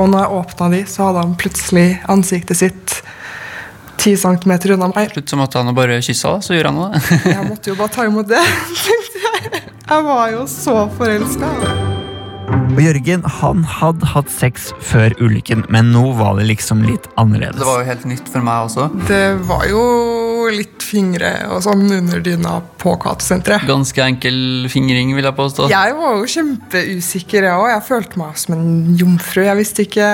Og 0.00 0.08
når 0.08 0.24
jeg 0.24 0.38
åpna 0.40 0.70
de, 0.72 0.80
så 0.88 1.08
hadde 1.08 1.24
han 1.26 1.36
plutselig 1.40 1.88
ansiktet 2.08 2.60
sitt 2.62 2.96
ti 4.00 4.14
centimeter 4.16 4.72
unna 4.76 4.88
meg. 4.94 5.12
Slutt 5.12 5.28
som 5.28 5.44
at 5.44 5.58
han 5.58 5.74
bare 5.76 6.00
kyssa, 6.04 6.38
så 6.40 6.56
gjorde 6.56 6.72
han 6.72 6.96
det. 6.96 7.20
Jeg 7.34 7.46
måtte 7.50 7.72
jo 7.72 7.78
bare 7.80 7.94
ta 7.98 8.08
imot 8.08 8.30
det. 8.30 8.40
Jeg 9.90 10.04
var 10.06 10.28
jo 10.30 10.44
så 10.48 10.84
forelska. 10.96 11.89
Og 12.50 12.80
Jørgen 12.82 13.22
han 13.38 13.62
hadde 13.68 14.08
hatt 14.12 14.30
sex 14.32 14.70
før 14.82 15.12
ulykken, 15.20 15.64
men 15.72 15.90
nå 15.94 16.02
var 16.18 16.38
det 16.38 16.46
liksom 16.48 16.82
litt 16.86 17.06
annerledes. 17.20 17.58
Det 17.60 17.66
var 17.68 17.82
jo 17.82 17.88
helt 17.90 18.06
nytt 18.10 18.30
for 18.32 18.46
meg 18.46 18.66
også. 18.68 18.86
Det 19.10 19.24
var 19.46 19.66
jo 19.70 19.82
litt 20.54 20.82
fingre 20.82 21.32
og 21.50 21.60
sånn 21.66 21.84
under 22.00 22.22
dyna 22.24 22.56
på 22.80 22.94
Cato-senteret. 23.02 23.66
Ganske 23.68 24.02
enkel 24.02 24.66
fingring, 24.72 25.12
vil 25.18 25.28
jeg 25.28 25.36
påstå. 25.36 25.68
Jeg 25.70 25.96
var 25.98 26.16
jo 26.18 26.30
kjempeusikker, 26.34 27.46
jeg 27.46 27.60
òg. 27.60 27.68
Jeg 27.74 27.86
følte 27.90 28.22
meg 28.22 28.40
som 28.42 28.56
en 28.56 28.70
jomfru. 28.98 29.44
Jeg 29.46 29.60
visste 29.60 29.86
ikke 29.86 30.08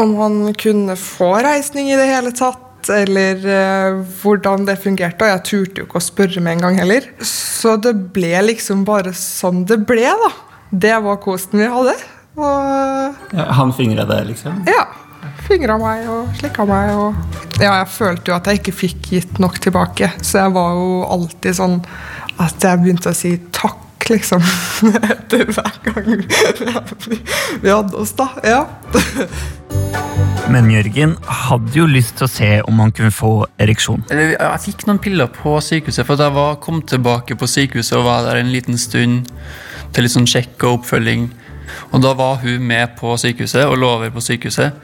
om 0.00 0.14
han 0.22 0.38
kunne 0.60 0.96
få 1.00 1.34
reisning 1.44 1.90
i 1.92 1.98
det 2.00 2.08
hele 2.08 2.32
tatt, 2.36 2.88
eller 2.94 3.44
eh, 3.48 4.00
hvordan 4.22 4.66
det 4.68 4.78
fungerte. 4.80 5.24
Og 5.26 5.32
jeg 5.34 5.44
turte 5.50 5.82
jo 5.82 5.88
ikke 5.88 6.00
å 6.00 6.04
spørre 6.04 6.44
med 6.44 6.58
en 6.58 6.66
gang 6.68 6.80
heller. 6.84 7.10
Så 7.28 7.76
det 7.80 7.94
ble 8.16 8.32
liksom 8.48 8.86
bare 8.88 9.12
sånn 9.16 9.64
det 9.68 9.82
ble, 9.88 10.08
da. 10.24 10.32
Det 10.74 10.96
var 11.04 11.16
kosten 11.22 11.60
vi 11.62 11.70
hadde. 11.70 11.94
Og 12.34 13.34
Ja, 13.36 13.44
han 13.60 13.72
fingra 13.76 14.04
deg, 14.10 14.26
liksom? 14.32 14.64
ja. 14.66 14.86
Fingra 15.44 15.74
meg 15.80 16.06
og 16.08 16.30
slikka 16.38 16.64
meg. 16.68 16.90
Og 16.96 17.60
ja, 17.60 17.74
jeg 17.82 17.88
følte 17.92 18.30
jo 18.32 18.36
at 18.36 18.46
jeg 18.48 18.60
ikke 18.62 18.72
fikk 18.76 19.08
gitt 19.12 19.38
nok 19.42 19.58
tilbake. 19.60 20.08
Så 20.24 20.40
jeg 20.40 20.54
var 20.56 20.72
jo 20.78 20.86
alltid 21.14 21.56
sånn 21.58 21.78
at 22.40 22.64
jeg 22.64 22.80
begynte 22.80 23.12
å 23.12 23.16
si 23.16 23.34
takk, 23.54 24.06
liksom. 24.10 24.42
Etter 25.12 25.44
hver 25.52 25.76
gang 25.84 26.08
vi, 26.14 27.18
vi 27.60 27.70
hadde 27.70 28.00
oss, 28.00 28.14
da. 28.16 28.30
Ja. 28.44 28.62
Men 30.52 30.68
Jørgen 30.72 31.14
hadde 31.24 31.76
jo 31.78 31.86
lyst 31.88 32.18
til 32.18 32.26
å 32.26 32.30
se 32.30 32.50
om 32.68 32.80
han 32.82 32.92
kunne 32.96 33.12
få 33.14 33.32
ereksjon. 33.60 34.04
Jeg 34.12 34.60
fikk 34.64 34.84
noen 34.88 35.00
piller 35.02 35.30
på 35.32 35.56
sykehuset, 35.64 36.04
for 36.08 36.20
jeg 36.20 36.34
var, 36.36 36.58
kom 36.64 36.82
tilbake 36.88 37.36
på 37.40 37.48
sykehuset 37.48 37.96
og 38.00 38.08
var 38.08 38.26
der 38.28 38.42
en 38.42 38.52
liten 38.52 38.76
stund 38.80 39.30
til 39.94 40.06
litt 40.06 40.14
sånn 40.14 40.28
sjekk 40.28 40.62
og 40.66 40.80
oppfølging. 40.80 41.28
Og 41.94 42.02
da 42.04 42.12
var 42.16 42.40
hun 42.42 42.66
med 42.68 42.92
på 42.98 43.14
sykehuset 43.18 43.64
og 43.64 43.78
lå 43.80 43.88
over 43.96 44.10
på 44.14 44.22
sykehuset. 44.22 44.74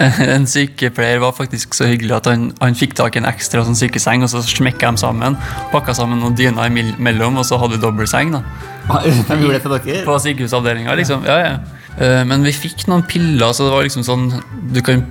En 0.34 0.46
sykepleier 0.50 1.20
var 1.22 1.34
faktisk 1.36 1.76
så 1.76 1.88
hyggelig 1.90 2.16
at 2.16 2.30
han, 2.30 2.48
han 2.62 2.78
fikk 2.78 2.96
tak 2.98 3.16
i 3.16 3.20
en 3.22 3.28
ekstra 3.28 3.64
sånn 3.66 3.78
sykeseng, 3.78 4.24
og 4.24 4.32
så 4.32 4.42
smekka 4.46 4.94
de 4.94 5.02
sammen. 5.02 5.36
Pakka 5.74 5.94
sammen 5.98 6.22
noen 6.22 6.38
dyner 6.38 6.70
imellom, 6.70 7.38
og 7.40 7.46
så 7.46 7.58
hadde 7.60 7.76
vi 7.76 7.84
dobbeltseng. 7.84 8.32
da. 8.38 8.42
På 10.08 10.16
sykehusavdelinga, 10.22 10.96
liksom. 10.98 11.26
Ja, 11.28 11.38
ja. 11.44 11.52
Eh, 11.98 12.22
Men 12.24 12.46
vi 12.46 12.54
fikk 12.54 12.86
noen 12.90 13.04
piller, 13.06 13.52
så 13.52 13.66
det 13.66 13.74
var 13.74 13.86
liksom 13.86 14.04
sånn 14.06 14.28
Du 14.72 14.80
kan 14.86 15.02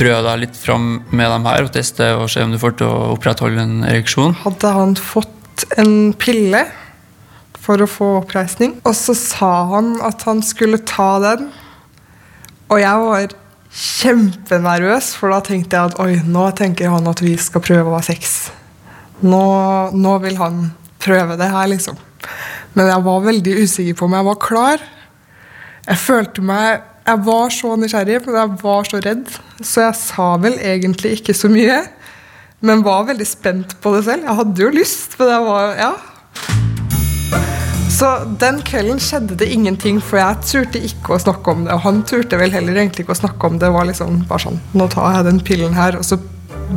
prøve 0.00 0.22
deg 0.26 0.46
litt 0.46 0.56
fram 0.58 1.02
med 1.12 1.28
dem 1.30 1.46
her 1.48 1.66
og 1.66 1.74
teste 1.76 2.08
og 2.16 2.30
se 2.32 2.42
om 2.44 2.54
du 2.54 2.58
får 2.60 2.78
til 2.80 2.88
å 2.88 3.12
opprettholde 3.16 3.62
en 3.62 3.82
ereksjon. 3.86 4.34
Hadde 4.42 4.72
han 4.74 4.96
fått 4.98 5.66
en 5.78 6.12
pille 6.18 6.64
for 7.62 7.82
å 7.82 7.88
få 7.90 8.08
oppreisning, 8.20 8.78
og 8.82 8.96
så 8.98 9.14
sa 9.18 9.52
han 9.70 9.94
at 10.02 10.24
han 10.26 10.42
skulle 10.44 10.82
ta 10.88 11.14
den. 11.22 11.50
Og 12.72 12.80
jeg 12.82 13.04
var 13.06 13.36
kjempenervøs, 13.72 15.12
for 15.16 15.32
da 15.32 15.40
tenkte 15.46 15.78
jeg 15.78 15.92
at 15.92 16.00
oi, 16.02 16.16
nå 16.26 16.48
tenker 16.58 16.92
han 16.92 17.06
at 17.08 17.22
vi 17.24 17.36
skal 17.40 17.64
prøve 17.64 17.92
å 17.92 17.98
ha 17.98 18.04
sex. 18.04 18.50
Nå, 19.22 19.44
nå 19.94 20.16
vil 20.24 20.40
han 20.40 20.64
prøve 21.02 21.38
det 21.38 21.52
her, 21.52 21.70
liksom. 21.70 21.98
Men 22.74 22.88
jeg 22.90 23.04
var 23.06 23.26
veldig 23.28 23.54
usikker 23.62 23.98
på 23.98 24.08
om 24.08 24.16
jeg 24.16 24.28
var 24.28 24.40
klar. 24.42 24.88
Jeg 25.86 26.02
følte 26.02 26.44
meg 26.46 26.88
jeg 27.02 27.18
var 27.26 27.50
så 27.50 27.72
nysgjerrig, 27.74 28.20
men 28.26 28.36
jeg 28.38 28.58
var 28.62 28.86
så 28.86 29.00
redd. 29.02 29.32
Så 29.58 29.82
jeg 29.82 29.98
sa 29.98 30.28
vel 30.42 30.54
egentlig 30.62 31.16
ikke 31.18 31.34
så 31.34 31.50
mye. 31.50 31.80
Men 32.62 32.84
var 32.86 33.08
veldig 33.08 33.26
spent 33.26 33.74
på 33.82 33.96
det 33.96 34.04
selv. 34.06 34.28
Jeg 34.28 34.38
hadde 34.38 34.62
jo 34.62 34.70
lyst, 34.70 35.18
men 35.18 35.34
jeg 35.34 35.46
var 35.48 35.76
Ja. 35.82 35.92
Så 37.92 38.08
den 38.40 38.60
kvelden 38.64 39.00
skjedde 39.02 39.36
det 39.38 39.50
ingenting, 39.52 39.98
for 40.00 40.20
jeg 40.20 40.44
turte 40.48 40.80
ikke 40.88 41.16
å 41.16 41.20
snakke 41.20 41.52
om 41.52 41.66
det. 41.66 41.74
Og 41.76 41.84
han 41.84 42.00
turte 42.08 42.38
vel 42.40 42.54
heller 42.54 42.78
egentlig 42.80 43.04
ikke 43.04 43.16
å 43.16 43.20
snakke 43.20 43.50
om 43.50 43.58
det. 43.58 43.66
Det 43.66 43.74
var 43.74 43.88
liksom 43.88 44.22
bare 44.30 44.46
sånn 44.46 44.60
Nå 44.78 44.86
tar 44.92 45.18
jeg 45.18 45.26
den 45.28 45.42
pillen 45.44 45.76
her. 45.76 45.98
Og 46.00 46.06
så 46.08 46.18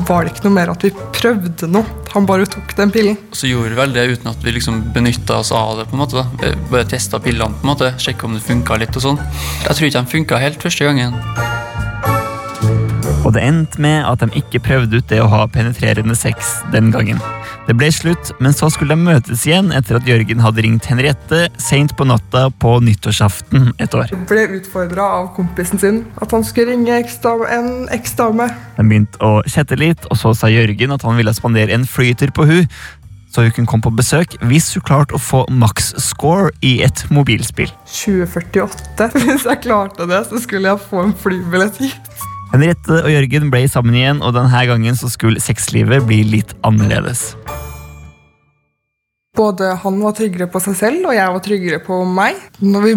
var 0.09 0.25
det 0.25 0.33
ikke 0.33 0.45
noe 0.49 0.57
mer 0.57 0.73
at 0.73 0.83
vi 0.83 0.91
prøvde 1.15 1.69
noe. 1.71 1.87
Han 2.15 2.27
bare 2.27 2.47
tok 2.51 2.75
den 2.77 2.91
pillen. 2.91 3.17
Og 3.31 3.39
så 3.39 3.49
gjorde 3.49 3.71
vi 3.71 3.79
vel 3.79 3.95
det 3.95 4.05
uten 4.11 4.31
at 4.31 4.43
vi 4.43 4.55
liksom 4.57 4.81
benytta 4.95 5.39
oss 5.39 5.53
av 5.55 5.79
det. 5.79 5.87
på 5.89 5.95
en 5.95 6.03
måte 6.03 6.19
da. 6.19 6.27
Vi 6.41 6.53
Bare 6.71 6.89
testa 6.91 7.19
pillene, 7.23 7.55
på 7.61 7.67
en 7.67 7.73
måte, 7.73 7.93
sjekka 8.01 8.27
om 8.27 8.35
det 8.35 8.43
funka 8.43 8.79
litt. 8.81 8.95
og 8.95 9.07
sånn. 9.07 9.21
Jeg 9.63 9.75
tror 9.75 9.87
ikke 9.87 10.01
de 10.01 10.15
funka 10.17 10.41
helt 10.43 10.67
første 10.67 10.89
gangen. 10.91 11.15
Og 13.25 13.33
det 13.33 13.41
endte 13.41 13.81
med 13.81 14.05
at 14.05 14.21
de 14.21 14.37
ikke 14.37 14.61
prøvde 14.67 14.99
ut 15.01 15.07
det 15.09 15.17
å 15.23 15.29
ha 15.31 15.45
penetrerende 15.49 16.13
sex 16.17 16.59
den 16.73 16.91
gangen. 16.93 17.17
Det 17.65 17.73
ble 17.73 17.89
slutt, 17.89 18.29
men 18.37 18.53
så 18.53 18.69
skulle 18.69 18.93
de 18.93 19.01
møtes 19.07 19.47
igjen 19.47 19.71
etter 19.73 19.97
at 19.97 20.05
Jørgen 20.05 20.43
hadde 20.43 20.61
ringt 20.61 20.85
Henriette 20.85 21.47
seint 21.57 21.95
på 21.97 22.05
natta 22.05 22.47
på 22.61 22.75
nyttårsaften 22.85 23.71
et 23.81 23.97
år. 23.97 24.11
Jeg 24.13 24.27
Ble 24.29 24.43
utfordra 24.59 25.07
av 25.21 25.31
kompisen 25.37 25.81
sin 25.81 26.03
at 26.21 26.35
han 26.35 26.45
skulle 26.45 26.75
ringe 26.75 26.99
en 27.55 27.71
eksdame. 27.95 28.51
De 28.77 28.85
begynte 28.85 29.17
å 29.25 29.41
chatte 29.49 29.79
litt, 29.79 30.05
og 30.11 30.21
så 30.21 30.35
sa 30.37 30.51
Jørgen 30.51 30.93
at 30.93 31.05
han 31.07 31.17
ville 31.17 31.33
spandere 31.33 31.73
en 31.73 31.87
flyter 31.89 32.29
på 32.35 32.45
hun, 32.45 32.69
så 33.33 33.43
hun 33.43 33.51
kunne 33.51 33.67
komme 33.67 33.83
på 33.83 33.95
besøk 33.97 34.37
hvis 34.47 34.69
hun 34.77 34.85
klarte 34.85 35.17
å 35.17 35.19
få 35.19 35.41
maks 35.49 35.95
score 35.99 36.53
i 36.61 36.77
et 36.85 37.01
mobilspill. 37.11 37.73
2048. 37.89 39.09
Hvis 39.25 39.43
jeg 39.49 39.61
klarte 39.65 40.07
det, 40.07 40.21
så 40.29 40.39
skulle 40.39 40.71
jeg 40.71 40.87
få 40.87 41.03
en 41.03 41.17
flybillett 41.19 41.81
hit. 41.83 42.25
Henriette 42.55 43.01
og 43.01 43.11
Jørgen 43.11 43.49
ble 43.51 43.65
sammen 43.67 43.97
igjen, 43.99 44.21
og 44.23 44.31
denne 44.37 44.61
gangen 44.69 44.95
så 44.95 45.09
skulle 45.11 45.43
sexlivet 45.43 46.05
bli 46.07 46.21
litt 46.23 46.53
annerledes. 46.63 47.33
Både 49.35 49.73
han 49.81 49.97
var 49.99 50.15
tryggere 50.15 50.47
på 50.47 50.61
seg 50.63 50.77
selv, 50.79 51.09
og 51.09 51.17
jeg 51.17 51.33
var 51.33 51.43
tryggere 51.43 51.81
på 51.83 51.97
meg. 52.07 52.39
Når 52.63 52.85
vi 52.85 52.93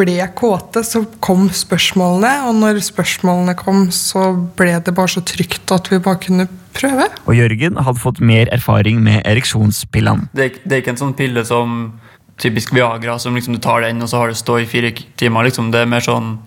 ble 0.00 0.14
kåte, 0.40 0.80
så 0.88 1.04
kom 1.20 1.50
spørsmålene, 1.52 2.48
og 2.48 2.56
når 2.62 2.80
spørsmålene 2.86 3.52
kom, 3.60 3.90
så 3.92 4.30
ble 4.56 4.78
det 4.80 4.96
bare 4.96 5.12
så 5.12 5.20
trygt 5.28 5.76
at 5.76 5.92
vi 5.92 6.00
bare 6.00 6.22
kunne 6.24 6.48
prøve. 6.72 7.10
Og 7.28 7.36
Jørgen 7.36 7.76
hadde 7.84 8.00
fått 8.00 8.24
mer 8.24 8.48
erfaring 8.56 9.04
med 9.04 9.20
ereksjonspillene. 9.28 10.30
Det 10.32 10.48
er, 10.48 10.58
det 10.64 10.78
er 10.78 10.84
ikke 10.86 10.96
en 10.96 11.04
sånn 11.04 11.16
pille 11.20 11.44
som 11.44 11.92
typisk 12.40 12.72
Viagra, 12.72 13.20
som 13.20 13.36
liksom 13.36 13.60
du 13.60 13.60
tar 13.60 13.84
den, 13.84 14.00
og 14.00 14.08
så 14.08 14.24
har 14.24 14.32
det 14.32 14.40
stå 14.40 14.62
i 14.64 14.70
fire 14.70 14.96
timer. 15.20 15.44
liksom. 15.52 15.68
Det 15.76 15.84
er 15.84 15.92
mer 15.92 16.08
sånn 16.08 16.38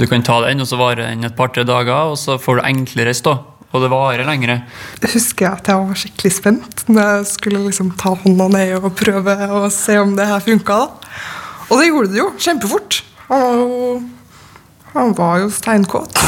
du 0.00 0.06
kan 0.08 0.22
ta 0.24 0.38
den, 0.46 0.62
og 0.62 0.68
så 0.68 0.78
varer 0.80 1.04
den 1.04 1.26
et 1.28 1.36
par-tre 1.36 1.64
dager, 1.68 2.12
og 2.12 2.16
så 2.18 2.38
får 2.40 2.60
du 2.60 2.66
enklere 2.70 3.12
stå. 3.16 3.36
Og 3.70 3.84
det 3.84 3.90
varer 3.92 4.26
lengre. 4.26 4.56
Jeg 4.98 5.12
husker 5.12 5.52
at 5.52 5.68
jeg 5.70 5.78
var 5.78 5.98
skikkelig 5.98 6.32
spent 6.34 6.80
når 6.90 7.04
jeg 7.04 7.26
skulle 7.30 7.60
liksom 7.68 7.92
ta 8.00 8.16
hånda 8.18 8.48
ned 8.50 8.72
og 8.80 8.96
prøve 8.98 9.36
å 9.46 9.68
se 9.70 9.94
om 10.00 10.16
det 10.18 10.26
her 10.26 10.42
funka. 10.42 10.78
Og 11.70 11.76
det 11.78 11.86
gjorde 11.86 12.10
det 12.10 12.18
jo 12.18 12.30
kjempefort. 12.34 13.02
Jo, 13.30 14.00
han 14.96 15.14
var 15.14 15.44
jo 15.44 15.52
steinkåt. 15.54 16.18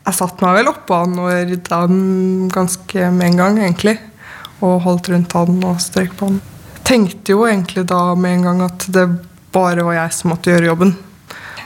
Jeg 0.00 0.16
satte 0.16 0.42
meg 0.42 0.56
vel 0.56 0.70
oppå 0.70 0.96
han 0.96 1.18
og 1.22 1.28
rydda 1.50 1.80
han 1.82 1.98
ganske 2.50 3.10
med 3.14 3.28
en 3.28 3.36
gang, 3.42 3.58
egentlig. 3.60 3.98
Og 4.64 4.80
holdt 4.86 5.10
rundt 5.12 5.34
han 5.36 5.60
og 5.68 5.82
strøk 5.82 6.16
på 6.18 6.30
han. 6.30 6.38
Tenkte 6.86 7.34
jo 7.34 7.44
egentlig 7.46 7.84
da 7.90 8.00
med 8.18 8.38
en 8.38 8.46
gang 8.48 8.62
at 8.64 8.86
det 8.90 9.04
bare 9.54 9.84
var 9.86 9.98
jeg 9.98 10.16
som 10.16 10.32
måtte 10.32 10.50
gjøre 10.50 10.70
jobben. 10.70 10.94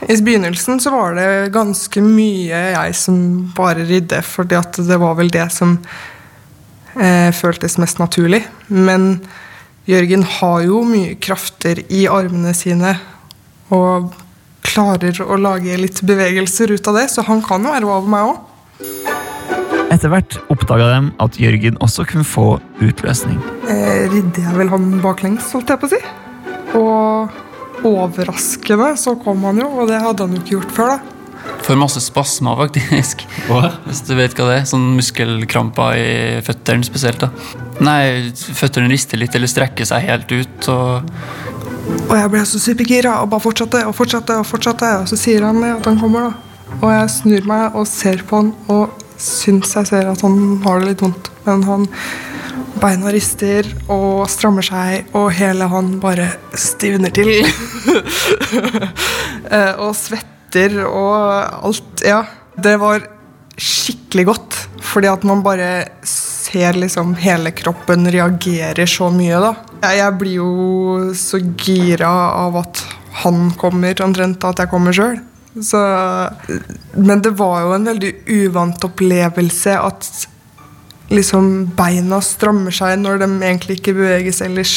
I 0.03 0.17
begynnelsen 0.21 0.79
så 0.83 0.91
var 0.93 1.15
det 1.17 1.53
ganske 1.55 2.01
mye 2.03 2.59
jeg 2.75 2.97
som 2.99 3.17
bare 3.55 3.85
rydde, 3.87 4.21
fordi 4.25 4.57
at 4.59 4.79
det 4.87 4.99
var 5.01 5.15
vel 5.19 5.31
det 5.33 5.47
som 5.55 5.77
eh, 6.99 7.31
føltes 7.35 7.79
mest 7.81 8.01
naturlig. 8.01 8.43
Men 8.67 9.23
Jørgen 9.89 10.25
har 10.39 10.63
jo 10.65 10.81
mye 10.87 11.15
krafter 11.21 11.83
i 11.93 12.05
armene 12.09 12.55
sine 12.57 12.95
og 13.73 14.13
klarer 14.65 15.21
å 15.21 15.37
lage 15.37 15.77
litt 15.77 16.01
bevegelser 16.05 16.73
ut 16.73 16.87
av 16.89 16.99
det, 16.99 17.07
så 17.13 17.25
han 17.27 17.43
kan 17.45 17.63
jo 17.63 17.73
være 17.73 17.89
over 17.89 18.11
meg 18.11 18.31
òg. 18.31 18.43
Etter 19.93 20.11
hvert 20.11 20.35
oppdaga 20.51 20.89
de 20.91 20.99
at 21.23 21.37
Jørgen 21.39 21.77
også 21.85 22.03
kunne 22.09 22.25
få 22.27 22.57
utløsning. 22.83 23.37
Eh, 23.69 24.09
ridde 24.11 24.41
jeg 24.41 24.57
vel 24.57 24.71
han 24.73 24.89
baklengs, 25.03 25.51
holdt 25.55 25.71
jeg 25.71 25.81
på 25.81 25.87
å 25.87 25.93
si. 25.93 26.01
Og 26.75 27.41
overraskende 27.85 28.93
så 28.99 29.15
kom 29.21 29.43
han 29.47 29.59
jo, 29.61 29.67
og 29.81 29.89
det 29.91 30.01
hadde 30.01 30.25
han 30.25 30.35
jo 30.35 30.41
ikke 30.41 30.55
gjort 30.57 30.73
før. 30.77 30.95
da. 30.95 31.11
Får 31.65 31.77
masse 31.77 32.01
spasmer, 32.01 32.57
faktisk. 32.57 33.21
Hva? 33.49 33.71
Hvis 33.85 34.01
du 34.05 34.13
vet 34.17 34.33
hva 34.37 34.47
det 34.49 34.55
er. 34.59 34.67
Sånn 34.69 34.85
muskelkramper 34.97 35.97
i 35.97 36.07
føttene 36.45 36.85
spesielt. 36.85 37.21
da. 37.21 37.29
Nei, 37.85 38.31
føttene 38.33 38.89
rister 38.91 39.21
litt 39.21 39.35
eller 39.37 39.49
strekker 39.49 39.87
seg 39.89 40.05
helt 40.07 40.31
ut. 40.33 40.69
og 40.69 41.05
Og 42.09 42.15
jeg 42.17 42.31
ble 42.33 42.43
så 42.49 42.61
supergira 42.61 43.19
og 43.21 43.29
bare 43.33 43.45
fortsatte 43.45 43.83
og 43.85 43.95
fortsatte. 43.97 44.39
Og 44.41 44.49
fortsatte, 44.49 44.91
og 45.03 45.09
så 45.11 45.19
sier 45.19 45.45
han 45.45 45.61
at 45.69 45.85
han 45.85 45.99
kommer. 46.01 46.29
da. 46.31 46.77
Og 46.81 46.87
jeg 46.91 47.09
snur 47.13 47.49
meg 47.49 47.75
og 47.77 47.85
ser 47.89 48.23
på 48.27 48.41
han 48.41 48.53
og 48.73 49.03
syns 49.21 49.75
jeg 49.77 49.87
ser 49.87 50.09
at 50.11 50.21
han 50.25 50.39
har 50.65 50.81
det 50.81 50.89
litt 50.93 51.03
vondt. 51.05 51.29
Men 51.45 51.63
han 51.69 51.85
beina 52.81 53.11
rister 53.13 53.67
og 53.91 54.25
strammer 54.31 54.65
seg, 54.65 55.11
og 55.15 55.31
hele 55.37 55.67
han 55.71 55.95
bare 56.03 56.31
stivner 56.57 57.13
til. 57.15 57.37
Eh, 59.45 59.77
og 59.77 59.91
svetter 59.93 60.79
og 60.87 61.67
alt. 61.67 62.01
Ja. 62.01 62.23
Det 62.57 62.71
var 62.81 63.03
skikkelig 63.61 64.23
godt, 64.25 64.57
fordi 64.81 65.11
at 65.11 65.23
man 65.29 65.43
bare 65.45 65.67
ser 66.01 66.73
liksom 66.73 67.13
hele 67.21 67.51
kroppen 67.53 68.09
reagerer 68.09 68.89
så 68.89 69.11
mye, 69.13 69.37
da. 69.43 69.53
Jeg, 69.85 70.15
blir 70.17 70.39
jo 70.39 71.13
så 71.13 71.37
gira 71.61 72.09
av 72.41 72.57
at 72.63 72.81
han 73.21 73.51
kommer, 73.59 73.93
omtrent 74.01 74.43
at 74.49 74.63
jeg 74.63 74.71
kommer 74.73 74.95
sjøl. 74.97 75.19
Men 76.95 77.21
det 77.23 77.35
var 77.39 77.61
jo 77.63 77.75
en 77.77 77.89
veldig 77.93 78.13
uvant 78.41 78.87
opplevelse 78.89 79.77
at 79.79 80.09
liksom 81.11 81.51
beina 81.77 82.21
strammer 82.23 82.73
seg 82.73 82.97
når 83.01 83.21
de 83.23 83.29
egentlig 83.41 83.79
ikke 83.79 83.95
beveges 83.97 84.41
ellers. 84.45 84.75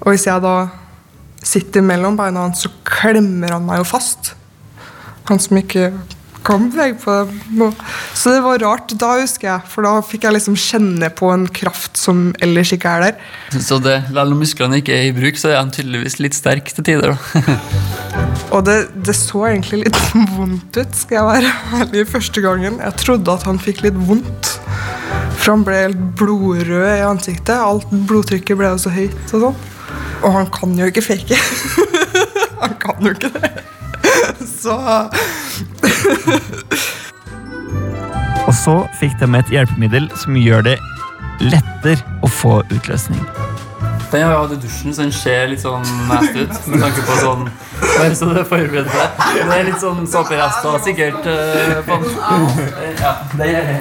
Og 0.00 0.14
hvis 0.14 0.28
jeg 0.28 0.44
da 0.44 0.54
sitter 1.40 1.84
mellom 1.84 2.18
beina 2.18 2.46
hans, 2.46 2.64
så 2.64 2.72
klemmer 2.86 3.56
han 3.56 3.66
meg 3.66 3.82
jo 3.82 3.90
fast. 3.90 4.34
Han 5.30 5.40
som 5.42 5.58
ikke 5.60 5.90
kan 6.46 6.70
bevege 6.72 6.96
på 7.00 7.14
dem. 7.20 7.74
Så 8.16 8.32
det 8.32 8.40
var 8.44 8.62
rart 8.62 8.94
da, 9.00 9.12
husker 9.20 9.48
jeg. 9.50 9.70
For 9.70 9.86
da 9.86 9.92
fikk 10.04 10.24
jeg 10.26 10.36
liksom 10.36 10.56
kjenne 10.58 11.10
på 11.12 11.28
en 11.32 11.46
kraft 11.52 12.00
som 12.00 12.30
ellers 12.42 12.72
ikke 12.76 12.94
er 12.96 13.06
der. 13.06 13.60
Så 13.60 13.80
det, 13.82 13.98
Selv 14.08 14.36
om 14.36 14.40
musklene 14.40 14.80
ikke 14.80 14.96
er 14.96 15.10
i 15.10 15.14
bruk, 15.16 15.40
så 15.40 15.52
er 15.52 15.60
han 15.60 15.72
tydeligvis 15.74 16.18
litt 16.22 16.36
sterk 16.38 16.72
til 16.72 16.86
tider. 16.86 17.12
da. 17.12 17.58
Og 18.54 18.64
det, 18.66 18.78
det 19.06 19.14
så 19.14 19.44
egentlig 19.50 19.84
litt 19.84 20.00
vondt 20.36 20.80
ut, 20.80 20.96
skal 20.96 21.20
jeg 21.20 21.28
være 21.28 21.82
ærlig, 21.82 22.06
første 22.10 22.44
gangen. 22.44 22.80
Jeg 22.82 22.98
trodde 23.04 23.36
at 23.36 23.46
han 23.46 23.60
fikk 23.62 23.84
litt 23.86 24.00
vondt. 24.08 24.49
For 25.40 25.54
han 25.54 25.64
ble 25.64 25.76
helt 25.86 26.00
blodrød 26.20 26.98
i 26.98 27.04
ansiktet. 27.06 27.56
Alt 27.56 27.88
blodtrykket 28.08 28.58
ble 28.60 28.68
jo 28.74 28.80
så 28.82 28.92
høyt 28.92 29.32
og 29.32 29.46
sånn. 29.46 29.60
Og 30.20 30.34
han 30.34 30.48
kan 30.52 30.74
jo 30.76 30.88
ikke 30.90 31.04
fake. 31.04 31.38
han 32.62 32.74
kan 32.82 33.00
jo 33.00 33.14
ikke 33.16 33.32
det. 33.38 33.52
Så 34.44 34.76
Og 38.48 38.54
så 38.56 38.74
fikk 39.00 39.16
de 39.20 39.28
et 39.38 39.52
hjelpemiddel 39.54 40.10
som 40.18 40.36
gjør 40.36 40.64
det 40.66 40.76
lettere 41.40 42.02
å 42.20 42.28
få 42.28 42.60
utløsning. 42.68 43.22
Den 44.10 44.24
har 44.26 44.32
jeg 44.32 44.40
hatt 44.40 44.52
i 44.56 44.60
dusjen, 44.64 44.94
så 44.94 45.04
den 45.04 45.12
ser 45.14 45.44
litt 45.52 45.62
sånn 45.62 45.84
nasty 46.08 46.42
ut. 46.42 46.56
Med 46.72 46.82
tanke 46.82 47.04
på 47.06 47.18
sånn 47.20 47.44
Bare 47.80 48.14
så 48.18 48.26
du 48.26 48.40
er 48.40 48.48
forberedt 48.48 48.90
på 48.90 48.98
det. 48.98 49.10
Det 49.38 49.54
er 49.54 49.68
litt 49.68 49.80
sånn 49.80 50.02
såperester 50.10 50.80
sikkert. 50.84 51.22
Uh, 51.24 51.78
på. 51.86 52.00
Ja, 52.98 53.12
det 53.38 53.52
gjør 53.54 53.70
jeg. 53.70 53.78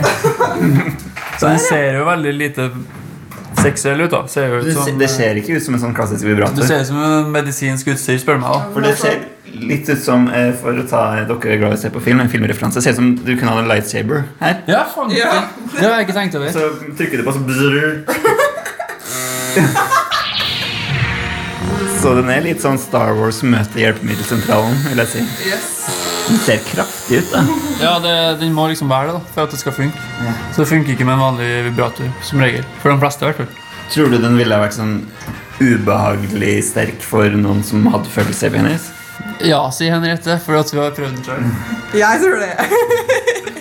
Så 1.40 1.48
den 1.48 1.60
ser 1.64 1.94
jo 1.96 2.06
veldig 2.08 2.34
lite 2.36 2.70
seksuell 3.64 4.02
ut, 4.02 4.12
da. 4.12 4.28
Ser 4.28 4.56
ut 4.60 4.74
som, 4.76 5.02
ser 5.08 5.40
ikke 5.40 5.56
ut 5.56 5.64
som 5.64 5.76
en 5.78 5.82
sånn 5.86 5.96
klassisk 5.96 6.26
du 6.28 6.64
ser 6.68 6.82
ut 6.84 6.90
som 6.90 7.00
en 7.04 7.30
medisinsk 7.34 7.88
utstyr, 7.94 8.20
spør 8.22 8.40
du 8.40 8.44
meg. 8.44 8.52
da 8.52 8.74
For 8.76 8.82
det 8.84 8.94
ser 9.00 9.16
litt 9.56 9.90
ut 9.90 10.02
som, 10.04 10.28
eh, 10.30 10.52
for 10.60 10.72
å 10.76 10.86
ta 10.88 11.04
dere 11.16 11.54
er 11.54 11.62
glad 11.62 11.72
i 11.74 11.78
å 11.78 11.82
se 11.82 11.90
på 11.94 12.02
film, 12.04 12.20
en 12.24 12.30
filmreferanse, 12.32 12.82
ser 12.84 12.92
ut 12.92 13.00
som 13.00 13.16
du 13.16 13.32
kunne 13.36 13.52
ha 13.56 13.60
en 13.64 13.72
lightsaber 13.72 14.26
her. 14.42 14.60
Ja, 14.68 14.84
faen. 14.92 15.10
Det 15.16 15.24
har 15.24 15.96
jeg 16.00 16.08
ikke 16.08 16.18
tenkt 16.20 16.36
over. 16.36 16.52
Så 16.52 16.70
trykker 17.00 17.18
du 17.18 17.24
på 17.24 17.34
så 17.34 17.42
brrr. 17.48 18.04
Så 22.00 22.14
den 22.16 22.30
er 22.32 22.46
litt 22.46 22.62
sånn 22.64 22.78
Star 22.80 23.12
Wars 23.18 23.42
møter 23.44 23.82
hjelpemiddelsentralen, 23.82 24.78
vil 24.88 25.02
jeg 25.04 25.10
si. 25.18 25.99
Den 26.30 26.38
ser 26.46 26.60
kraftig 26.62 27.24
ut, 27.24 27.32
da. 27.34 27.42
Ja, 27.82 27.96
det, 28.04 28.14
Den 28.44 28.54
må 28.54 28.68
liksom 28.70 28.92
være 28.92 29.10
det 29.10 29.16
da, 29.18 29.22
for 29.34 29.48
at 29.48 29.56
det 29.56 29.60
skal 29.64 29.74
funke. 29.74 30.04
Så 30.54 30.62
det 30.62 30.70
funker 30.70 30.94
ikke 30.94 31.08
med 31.08 31.18
en 31.18 31.24
vanlig 31.26 31.50
vibrator, 31.72 32.12
som 32.26 32.44
regel. 32.44 32.68
For 32.84 32.94
de 32.94 33.02
fleste, 33.02 33.26
i 33.26 33.32
hvert 33.32 33.42
fall. 33.42 33.66
Tror 33.90 34.14
du 34.14 34.20
den 34.22 34.38
ville 34.38 34.62
vært 34.62 34.78
sånn 34.78 35.00
ubehagelig 35.60 36.60
sterk 36.70 37.02
for 37.04 37.34
noen 37.34 37.64
som 37.66 37.90
hadde 37.90 38.12
følelser 38.14 38.52
i 38.52 38.60
penis? 38.60 38.92
Ja, 39.44 39.64
sier 39.74 39.96
Henriette, 39.96 40.38
for 40.44 40.60
at 40.60 40.70
vi 40.72 40.80
har 40.80 40.94
prøvd 40.96 41.18
den 41.18 41.26
sjøl. 41.26 41.50
Jeg 41.98 42.22
tror 42.22 42.38
det. 42.44 42.52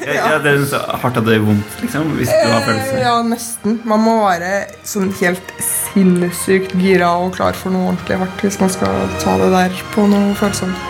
Ja, 0.04 0.12
ja, 0.34 0.36
det 0.44 0.52
er 0.52 0.62
så 0.68 0.82
hardt 1.02 1.18
at 1.18 1.26
det 1.26 1.38
gjør 1.38 1.48
vondt, 1.48 1.80
liksom, 1.82 2.12
hvis 2.18 2.30
du 2.30 2.52
har 2.52 2.62
følelser. 2.66 3.00
Ja, 3.02 3.16
nesten. 3.26 3.80
Man 3.88 4.04
må 4.04 4.18
være 4.26 4.52
sånn 4.86 5.10
helt 5.22 5.52
sinnssykt 5.64 6.76
gira 6.82 7.10
og 7.22 7.32
klar 7.38 7.56
for 7.58 7.74
noe 7.74 7.94
ordentlig 7.94 8.20
hardt 8.22 8.44
hvis 8.44 8.60
man 8.62 8.72
skal 8.76 9.08
ta 9.22 9.38
det 9.40 9.50
der 9.56 9.82
på 9.94 10.06
noe 10.12 10.34
følsomt. 10.38 10.88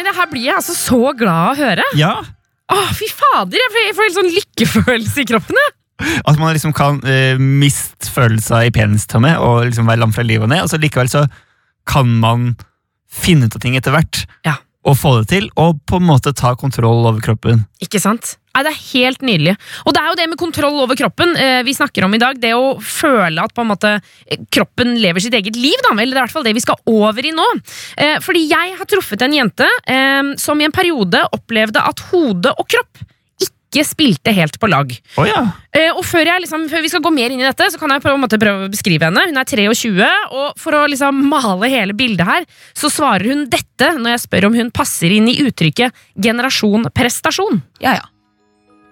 Og 0.00 0.08
det 0.08 0.16
her 0.16 0.30
blir 0.30 0.48
jeg 0.48 0.56
altså 0.58 0.74
så 0.76 1.12
glad 1.16 1.40
av 1.44 1.52
å 1.54 1.60
høre. 1.60 1.86
Ja, 1.98 2.14
Åh, 2.72 2.92
fy 2.96 3.06
fader, 3.12 3.60
jeg 3.60 3.72
får, 3.72 3.82
jeg 3.84 3.94
får 3.96 4.06
helt 4.06 4.16
sånn 4.18 4.34
lykkefølelse 4.34 5.20
i 5.20 5.26
kroppen. 5.28 5.58
jeg. 5.60 5.74
At 6.24 6.38
man 6.40 6.54
liksom 6.56 6.72
kan 6.74 6.96
eh, 7.06 7.36
miste 7.38 8.08
følelser 8.10 8.66
i 8.66 8.72
penistommet 8.74 9.36
og 9.38 9.66
liksom 9.68 9.88
være 9.88 10.00
lam 10.00 10.14
fra 10.16 10.24
livet 10.26 10.48
og 10.48 10.52
ned, 10.52 10.64
og 10.64 10.72
så 10.72 10.80
likevel 10.80 11.10
så 11.12 11.26
kan 11.88 12.08
man 12.22 12.54
finne 13.14 13.46
ut 13.46 13.54
av 13.54 13.62
ting 13.62 13.76
etter 13.78 13.94
hvert. 13.94 14.24
Ja. 14.48 14.56
Og 14.84 14.96
få 15.00 15.14
det 15.20 15.28
til, 15.32 15.46
og 15.56 15.78
på 15.88 15.96
en 15.96 16.08
måte 16.08 16.34
ta 16.36 16.52
kontroll 16.60 17.06
over 17.08 17.22
kroppen. 17.24 17.62
Ikke 17.80 18.00
sant? 18.02 18.34
Nei, 18.54 18.62
Det 18.62 18.70
er 18.70 18.82
helt 18.92 19.22
nydelig. 19.26 19.54
Og 19.84 19.94
det 19.94 20.02
er 20.02 20.10
jo 20.10 20.18
det 20.18 20.26
med 20.30 20.38
kontroll 20.38 20.76
over 20.84 20.98
kroppen 20.98 21.32
eh, 21.40 21.62
vi 21.66 21.74
snakker 21.74 22.04
om 22.06 22.14
i 22.14 22.20
dag. 22.22 22.38
Det 22.38 22.52
å 22.54 22.76
føle 22.78 23.42
at 23.42 23.54
på 23.54 23.64
en 23.64 23.72
måte 23.72 23.96
eh, 23.96 24.44
kroppen 24.52 24.94
lever 25.00 25.24
sitt 25.24 25.34
eget 25.34 25.56
liv. 25.58 25.74
da, 25.82 25.94
Eller 25.96 26.12
det 26.12 26.20
er 26.20 26.20
i 26.20 26.26
hvert 26.26 26.36
fall 26.36 26.46
det 26.46 26.54
vi 26.54 26.62
skal 26.62 26.78
over 26.86 27.26
i 27.26 27.32
nå. 27.34 27.48
Eh, 27.96 28.20
fordi 28.22 28.44
jeg 28.52 28.76
har 28.78 28.90
truffet 28.90 29.24
en 29.26 29.34
jente 29.34 29.66
eh, 29.90 30.34
som 30.38 30.60
i 30.60 30.68
en 30.68 30.76
periode 30.76 31.24
opplevde 31.34 31.82
at 31.82 32.06
hode 32.12 32.54
og 32.54 32.70
kropp 32.70 33.02
ikke 33.74 33.86
spilte 33.88 34.34
helt 34.34 34.56
på 34.62 34.70
lag. 34.70 34.94
Oh, 35.18 35.26
ja. 35.26 35.42
Eh, 35.74 35.90
og 35.90 36.04
før, 36.06 36.28
jeg, 36.30 36.44
liksom, 36.44 36.68
før 36.70 36.84
vi 36.84 36.92
skal 36.92 37.02
gå 37.04 37.12
mer 37.14 37.34
inn 37.34 37.42
i 37.42 37.48
dette, 37.48 37.66
så 37.72 37.80
kan 37.80 37.90
jeg 37.90 38.04
på 38.04 38.12
en 38.12 38.22
måte 38.22 38.38
prøve 38.40 38.68
å 38.68 38.72
beskrive 38.72 39.10
henne. 39.10 39.26
Hun 39.30 39.40
er 39.40 39.48
23, 39.50 40.08
og 40.30 40.60
for 40.60 40.78
å 40.78 40.84
liksom 40.90 41.24
male 41.32 41.70
hele 41.72 41.96
bildet 41.98 42.28
her, 42.28 42.48
så 42.78 42.92
svarer 42.92 43.26
hun 43.32 43.46
dette 43.50 43.90
når 43.98 44.14
jeg 44.14 44.24
spør 44.28 44.48
om 44.50 44.58
hun 44.60 44.72
passer 44.74 45.12
inn 45.14 45.26
i 45.30 45.40
uttrykket 45.42 45.94
'generasjon 46.14 46.86
prestasjon'. 46.94 47.60
Ja, 47.82 47.98
ja. 47.98 48.06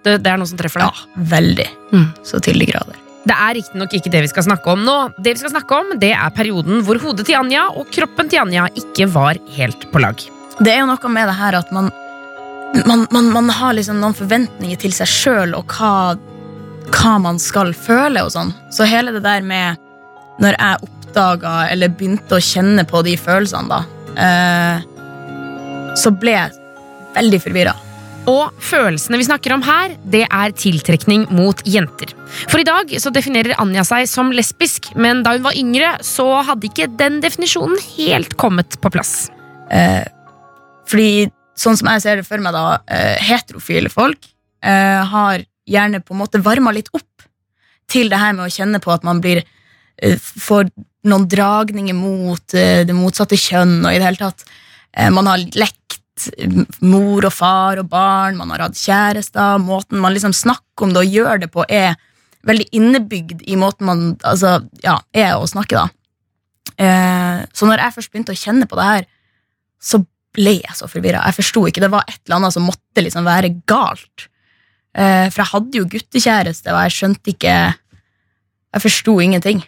Det, 0.03 0.19
det 0.19 0.33
er 0.33 0.39
noe 0.39 0.49
som 0.49 0.59
treffer 0.59 0.83
deg? 0.83 0.91
Ja, 0.91 1.23
veldig. 1.31 1.69
Mm. 1.95 2.07
Så 2.27 2.43
til 2.43 2.59
de 2.59 2.67
grader. 2.67 2.99
Det 3.23 3.35
er 3.39 3.55
riktignok 3.55 3.93
ikke 3.95 4.11
det 4.11 4.25
vi 4.25 4.31
skal 4.33 4.43
snakke 4.49 4.73
om 4.73 4.83
nå. 4.83 4.95
Det 5.23 5.37
vi 5.37 5.39
skal 5.39 5.53
snakke 5.53 5.79
om, 5.79 5.93
det 5.99 6.11
er 6.11 6.35
perioden 6.35 6.83
hvor 6.83 6.99
hodet 6.99 7.23
til 7.29 7.39
Anja 7.39 7.69
og 7.71 7.87
kroppen 7.95 8.27
til 8.31 8.43
Anja 8.43 8.67
ikke 8.75 9.07
var 9.13 9.39
helt 9.55 9.87
på 9.93 10.03
lag. 10.03 10.19
Det 10.59 10.73
er 10.73 10.83
jo 10.83 10.89
noe 10.91 11.11
med 11.13 11.29
det 11.31 11.37
her 11.39 11.55
at 11.57 11.71
man 11.73 11.87
Man, 12.73 13.07
man, 13.11 13.29
man 13.29 13.49
har 13.53 13.75
liksom 13.77 13.99
noen 14.01 14.15
forventninger 14.17 14.79
til 14.81 14.93
seg 14.95 15.09
sjøl 15.09 15.53
og 15.53 15.75
hva, 15.77 16.15
hva 16.89 17.13
man 17.21 17.37
skal 17.41 17.73
føle 17.77 18.23
og 18.25 18.33
sånn. 18.33 18.53
Så 18.73 18.87
hele 18.89 19.13
det 19.13 19.21
der 19.25 19.45
med 19.45 19.81
Når 20.41 20.55
jeg 20.57 20.87
oppdaga 20.87 21.53
eller 21.69 21.91
begynte 21.93 22.39
å 22.39 22.41
kjenne 22.41 22.87
på 22.89 23.03
de 23.05 23.13
følelsene, 23.21 23.69
da, 23.69 23.83
eh, 24.17 25.93
så 25.93 26.09
ble 26.17 26.33
jeg 26.33 26.55
veldig 27.13 27.39
forvirra. 27.43 27.75
Og 28.29 28.55
følelsene 28.63 29.19
vi 29.19 29.27
snakker 29.27 29.53
om 29.53 29.61
her, 29.67 29.93
det 30.09 30.23
er 30.25 30.55
tiltrekning 30.57 31.27
mot 31.35 31.61
jenter. 31.69 32.15
For 32.47 32.61
i 32.61 32.65
dag 32.65 32.89
så 32.97 33.11
definerer 33.13 33.57
Anja 33.61 33.83
seg 33.85 34.07
som 34.09 34.31
lesbisk, 34.33 34.89
men 34.95 35.21
da 35.21 35.35
hun 35.35 35.45
var 35.45 35.59
yngre, 35.59 35.93
så 36.01 36.25
hadde 36.47 36.71
ikke 36.71 36.89
den 36.97 37.19
definisjonen 37.21 37.77
helt 37.93 38.33
kommet 38.41 38.79
på 38.81 38.89
plass. 38.95 39.27
Eh, 39.69 40.01
fordi 40.89 41.27
sånn 41.55 41.77
som 41.79 41.89
jeg 41.91 42.03
ser 42.03 42.19
det 42.19 42.27
for 42.27 42.41
meg, 42.43 42.55
da, 42.55 42.79
eh, 42.87 43.17
heterofile 43.23 43.91
folk 43.93 44.29
eh, 44.63 45.01
har 45.13 45.43
gjerne 45.69 46.01
på 46.03 46.15
en 46.15 46.21
måte 46.23 46.41
varma 46.43 46.73
litt 46.75 46.89
opp 46.93 47.27
til 47.91 48.09
det 48.11 48.19
her 48.19 48.33
med 48.35 48.47
å 48.47 48.53
kjenne 48.53 48.81
på 48.83 48.91
at 48.93 49.05
man 49.05 49.21
blir 49.23 49.43
eh, 49.43 50.17
får 50.17 50.69
noen 51.09 51.27
dragninger 51.29 51.95
mot 51.97 52.55
eh, 52.57 52.83
det 52.87 52.95
motsatte 52.95 53.39
kjønn, 53.39 53.81
og 53.83 53.91
i 53.91 53.99
det 53.99 54.07
hele 54.07 54.21
tatt 54.21 54.45
eh, 54.45 55.11
Man 55.13 55.27
har 55.29 55.43
lekt 55.57 55.81
mor 56.85 57.25
og 57.25 57.33
far 57.33 57.79
og 57.81 57.87
barn, 57.89 58.37
man 58.37 58.51
har 58.53 58.67
hatt 58.67 58.77
kjærester. 58.77 59.57
Måten 59.59 59.97
man 59.99 60.13
liksom 60.13 60.35
snakker 60.37 60.85
om 60.85 60.93
det 60.93 61.01
og 61.01 61.15
gjør 61.17 61.41
det 61.41 61.49
på, 61.51 61.65
er 61.65 61.97
veldig 62.45 62.67
innebygd 62.77 63.41
i 63.49 63.57
måten 63.59 63.87
man 63.89 64.03
altså, 64.21 64.59
ja, 64.83 64.99
er 65.15 65.33
å 65.39 65.49
snakke, 65.49 65.79
da. 65.79 65.87
Eh, 66.77 67.41
så 67.53 67.67
når 67.67 67.81
jeg 67.81 67.95
først 67.97 68.13
begynte 68.13 68.35
å 68.35 68.39
kjenne 68.39 68.67
på 68.69 68.77
det 68.79 68.87
her, 68.87 69.09
så 69.83 70.03
ble 70.33 70.57
jeg 70.59 70.77
så 70.77 70.89
forvirra. 70.89 71.23
Jeg 71.27 71.37
forsto 71.39 71.65
ikke. 71.69 71.83
Det 71.83 71.91
var 71.93 72.07
et 72.07 72.19
eller 72.25 72.39
annet 72.39 72.55
som 72.55 72.65
måtte 72.67 73.03
liksom 73.03 73.27
være 73.27 73.53
galt. 73.69 74.27
Eh, 74.93 75.27
for 75.29 75.43
jeg 75.43 75.51
hadde 75.53 75.79
jo 75.79 75.89
guttekjæreste, 75.89 76.73
og 76.73 76.83
jeg 76.85 76.97
skjønte 76.97 77.33
ikke 77.33 77.55
Jeg 78.73 78.81
forsto 78.81 79.13
ingenting. 79.21 79.59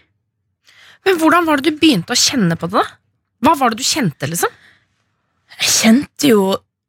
Men 1.05 1.19
hvordan 1.21 1.45
var 1.45 1.61
det 1.61 1.69
du 1.69 1.77
begynte 1.77 2.15
å 2.15 2.17
kjenne 2.17 2.55
på 2.57 2.65
det? 2.71 2.81
da? 2.81 2.95
Hva 3.45 3.51
var 3.59 3.69
det 3.69 3.83
du 3.83 3.85
kjente, 3.85 4.25
liksom? 4.25 4.49
Jeg 5.59 5.69
kjente 5.69 6.31
jo 6.31 6.45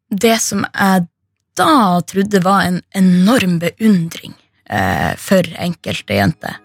det 0.09 0.39
som 0.41 0.65
jeg 0.65 1.05
da 1.61 2.01
trodde 2.09 2.41
var 2.45 2.65
en 2.65 2.81
enorm 2.97 3.59
beundring 3.61 4.33
eh, 4.69 5.13
for 5.21 5.45
enkelte 5.61 6.17
jenter. 6.17 6.57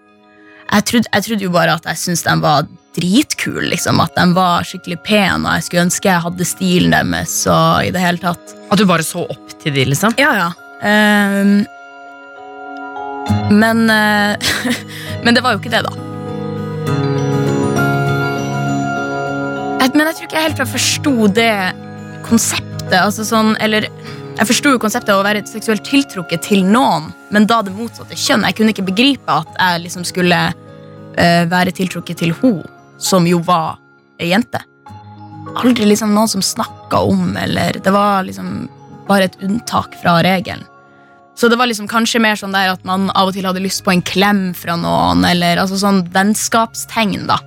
Jeg 0.72 1.04
jeg 1.04 1.24
trodde 1.26 1.44
jo 1.44 1.52
bare 1.52 1.76
at 1.76 1.84
jeg 1.90 2.00
syntes 2.00 2.24
de 2.24 2.34
var 2.40 2.64
dritkule, 2.96 3.68
liksom. 3.72 4.00
At 4.04 4.16
de 4.18 4.26
var 4.36 4.66
skikkelig 4.68 4.98
pene, 5.06 5.42
og 5.44 5.58
jeg 5.58 5.68
skulle 5.68 5.86
ønske 5.88 6.10
jeg 6.10 6.24
hadde 6.26 6.48
stilen 6.48 6.96
deres. 6.96 7.36
og 7.46 7.86
i 7.86 7.92
det 7.94 8.02
hele 8.02 8.22
tatt. 8.22 8.56
At 8.70 8.80
du 8.80 8.86
bare 8.88 9.06
så 9.06 9.26
opp 9.26 9.56
til 9.62 9.74
de, 9.76 9.86
liksom? 9.92 10.16
Ja, 10.20 10.32
ja. 10.38 10.50
Um, 10.82 11.62
men 13.54 13.84
uh, 13.86 14.34
Men 15.24 15.36
det 15.36 15.44
var 15.44 15.54
jo 15.54 15.62
ikke 15.62 15.70
det, 15.70 15.84
da. 15.86 16.12
Men 19.92 20.08
jeg 20.08 20.16
tror 20.16 20.26
ikke 20.26 20.38
jeg 20.40 20.48
helt 20.48 20.70
forsto 20.72 21.12
det 21.36 21.54
konseptet. 22.26 22.96
Altså 22.96 23.26
sånn, 23.28 23.54
eller 23.62 23.88
Jeg 24.32 24.48
forsto 24.48 24.70
konseptet 24.80 25.12
av 25.12 25.20
å 25.20 25.24
være 25.26 25.42
seksuelt 25.44 25.84
tiltrukket 25.84 26.40
til 26.46 26.62
noen, 26.64 27.10
men 27.30 27.44
da 27.44 27.58
det 27.62 27.74
motsatte 27.76 28.16
kjønn. 28.16 28.46
Jeg 28.48 28.56
kunne 28.56 28.72
ikke 28.72 28.86
begripe 28.86 29.34
at 29.34 29.50
jeg 29.60 29.82
liksom 29.84 30.06
skulle 30.08 30.38
uh, 30.48 31.42
være 31.52 31.74
tiltrukket 31.76 32.22
til 32.24 32.32
hun 32.40 32.62
som 33.02 33.26
jo 33.26 33.40
var 33.44 33.78
ei 34.22 34.30
jente. 34.30 34.62
Aldri 35.58 35.88
liksom 35.90 36.14
noen 36.14 36.30
som 36.30 36.42
snakka 36.42 37.02
om, 37.02 37.36
eller 37.36 37.80
Det 37.82 37.90
var 37.90 38.22
liksom 38.24 38.68
bare 39.08 39.26
et 39.26 39.40
unntak 39.42 39.96
fra 40.02 40.20
regelen. 40.22 40.64
Så 41.34 41.48
det 41.48 41.56
var 41.56 41.66
liksom 41.66 41.88
kanskje 41.88 42.20
mer 42.20 42.36
sånn 42.36 42.52
der 42.54 42.74
at 42.74 42.84
man 42.86 43.08
av 43.16 43.30
og 43.30 43.34
til 43.34 43.46
hadde 43.48 43.62
lyst 43.64 43.82
på 43.86 43.94
en 43.94 44.04
klem 44.04 44.52
fra 44.54 44.76
noen, 44.78 45.24
eller 45.26 45.58
altså 45.62 45.78
sånn 45.80 46.04
vennskapstegn, 46.12 47.24
da. 47.26 47.38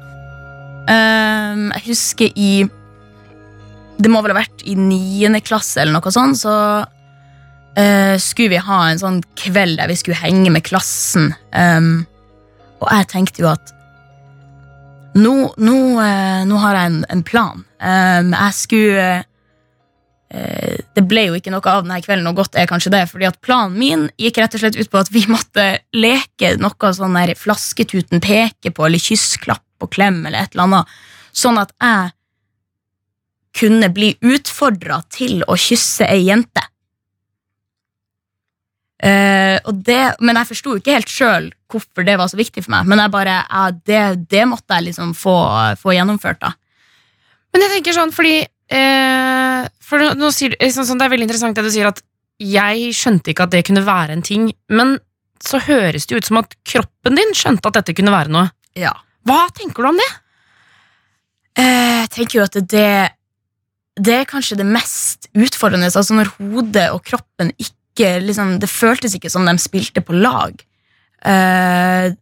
Um, 0.86 1.70
jeg 1.80 1.82
husker 1.88 2.34
i 2.38 2.50
Det 3.98 4.10
må 4.12 4.20
vel 4.22 4.36
ha 4.36 4.42
vært 4.44 4.62
i 4.70 4.76
niende 4.78 5.40
klasse 5.42 5.80
eller 5.82 5.96
noe 5.96 6.12
sånt, 6.14 6.38
så 6.42 6.56
uh, 6.84 8.16
skulle 8.22 8.52
vi 8.52 8.66
ha 8.68 8.80
en 8.90 9.02
sånn 9.02 9.22
kveld 9.40 9.80
der 9.80 9.90
vi 9.90 9.98
skulle 10.02 10.20
henge 10.20 10.52
med 10.52 10.66
klassen. 10.68 11.32
Um, 11.56 12.04
og 12.82 12.90
jeg 12.92 13.10
tenkte 13.14 13.46
jo 13.46 13.54
at 13.54 13.75
nå, 15.16 15.36
nå, 15.58 15.78
eh, 16.04 16.44
nå 16.48 16.60
har 16.60 16.78
jeg 16.78 16.92
en, 16.92 17.00
en 17.14 17.24
plan. 17.24 17.64
Ehm, 17.80 18.34
jeg 18.36 18.56
skulle 18.58 19.08
eh, 19.16 20.76
Det 20.96 21.04
ble 21.08 21.28
jo 21.30 21.38
ikke 21.38 21.54
noe 21.54 21.72
av 21.72 21.86
denne 21.86 22.02
kvelden, 22.04 22.28
og 22.32 22.42
godt 22.42 22.58
er 22.60 22.68
kanskje 22.70 22.92
det, 22.96 23.06
fordi 23.12 23.30
at 23.30 23.40
planen 23.46 23.78
min 23.80 24.06
gikk 24.20 24.42
rett 24.42 24.58
og 24.58 24.64
slett 24.64 24.80
ut 24.80 24.92
på 24.92 25.00
at 25.00 25.12
vi 25.14 25.24
måtte 25.32 25.68
leke 25.96 26.56
noe 26.60 26.92
sånn 26.98 27.16
der 27.16 27.36
flasketuten 27.40 28.24
peker 28.24 28.76
på, 28.76 28.88
eller 28.88 29.02
kyssklapp 29.02 29.86
og 29.86 29.92
klem, 29.96 30.24
eller 30.26 30.44
et 30.44 30.56
eller 30.56 30.68
annet, 30.68 30.96
sånn 31.36 31.60
at 31.62 31.72
jeg 31.80 32.12
kunne 33.56 33.88
bli 33.96 34.12
utfordra 34.20 35.00
til 35.14 35.44
å 35.48 35.56
kysse 35.56 36.08
ei 36.12 36.26
jente. 36.28 36.64
Eh, 39.06 39.60
og 39.70 39.84
det, 39.86 40.00
men 40.26 40.40
jeg 40.40 40.50
forsto 40.50 40.76
ikke 40.80 40.96
helt 40.96 41.12
sjøl 41.12 41.52
hvorfor 41.70 42.06
det 42.08 42.16
var 42.18 42.30
så 42.32 42.40
viktig 42.40 42.64
for 42.66 42.74
meg. 42.74 42.88
Men 42.90 43.04
jeg 43.04 43.12
bare, 43.14 43.36
ja, 43.46 43.64
det, 43.86 44.02
det 44.32 44.46
måtte 44.50 44.78
jeg 44.80 44.88
liksom 44.90 45.12
få, 45.18 45.36
få 45.82 45.94
gjennomført. 45.94 46.40
da. 46.42 46.54
Men 47.54 47.66
jeg 47.66 47.74
tenker 47.78 47.96
sånn, 48.00 48.14
fordi 48.16 48.38
uh, 48.42 49.68
for 49.86 50.02
nå, 50.02 50.14
nå 50.18 50.32
sier, 50.34 50.56
du- 50.56 50.66
sånn, 50.74 50.88
sånn, 50.90 50.98
Det 51.02 51.06
er 51.06 51.14
veldig 51.14 51.28
interessant 51.30 51.56
det 51.60 51.66
du 51.68 51.72
sier, 51.76 51.92
at 51.92 52.02
jeg 52.42 52.90
skjønte 52.98 53.32
ikke 53.32 53.46
at 53.46 53.54
det 53.54 53.62
kunne 53.68 53.86
være 53.86 54.16
en 54.18 54.26
ting. 54.26 54.50
Men 54.74 54.98
så 55.46 55.60
høres 55.68 56.08
det 56.10 56.18
ut 56.24 56.26
som 56.32 56.42
at 56.42 56.56
kroppen 56.68 57.16
din 57.20 57.36
skjønte 57.38 57.70
at 57.70 57.78
dette 57.82 57.94
kunne 57.96 58.12
være 58.16 58.34
noe. 58.34 58.50
Ja. 58.80 58.96
Hva 59.28 59.46
tenker 59.56 59.86
du 59.86 59.92
om 59.94 60.00
det? 60.02 60.10
Eh, 61.62 62.02
Jeg 62.06 62.10
tenker 62.16 62.40
jo 62.40 62.46
at 62.46 62.58
det, 62.74 62.90
det 64.00 64.18
er 64.22 64.28
kanskje 64.30 64.58
det 64.60 64.68
mest 64.68 65.30
utfordrende. 65.36 65.88
Altså 65.94 66.16
når 66.18 66.34
hodet 66.40 66.90
og 66.94 67.04
kroppen 67.08 67.52
ikke 67.56 67.74
liksom, 68.00 68.60
Det 68.60 68.70
føltes 68.70 69.16
ikke 69.16 69.30
som 69.30 69.46
de 69.46 69.56
spilte 69.62 70.02
på 70.02 70.14
lag. 70.14 70.54
Uh, 71.26 72.14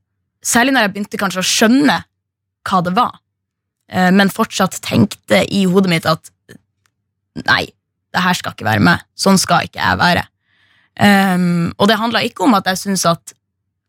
særlig 0.43 0.73
når 0.73 0.85
jeg 0.85 0.93
begynte 0.93 1.19
kanskje 1.19 1.41
å 1.43 1.47
skjønne 1.47 1.97
hva 2.63 2.81
det 2.85 2.93
var, 2.95 3.17
uh, 3.91 4.11
men 4.11 4.31
fortsatt 4.31 4.79
tenkte 4.85 5.43
i 5.51 5.65
hodet 5.65 5.91
mitt 5.91 6.05
at 6.05 6.31
nei, 7.47 7.65
det 8.13 8.21
her 8.21 8.37
skal 8.37 8.53
ikke 8.53 8.67
være 8.67 8.83
meg. 8.85 9.01
Sånn 9.17 9.39
skal 9.41 9.65
ikke 9.67 9.81
jeg 9.81 9.99
være. 9.99 10.27
Um, 10.93 11.73
og 11.81 11.89
det 11.89 11.97
handla 11.97 12.21
ikke 12.21 12.45
om 12.45 12.53
at 12.53 12.67
jeg 12.69 12.83
syntes 12.83 13.07
at 13.09 13.33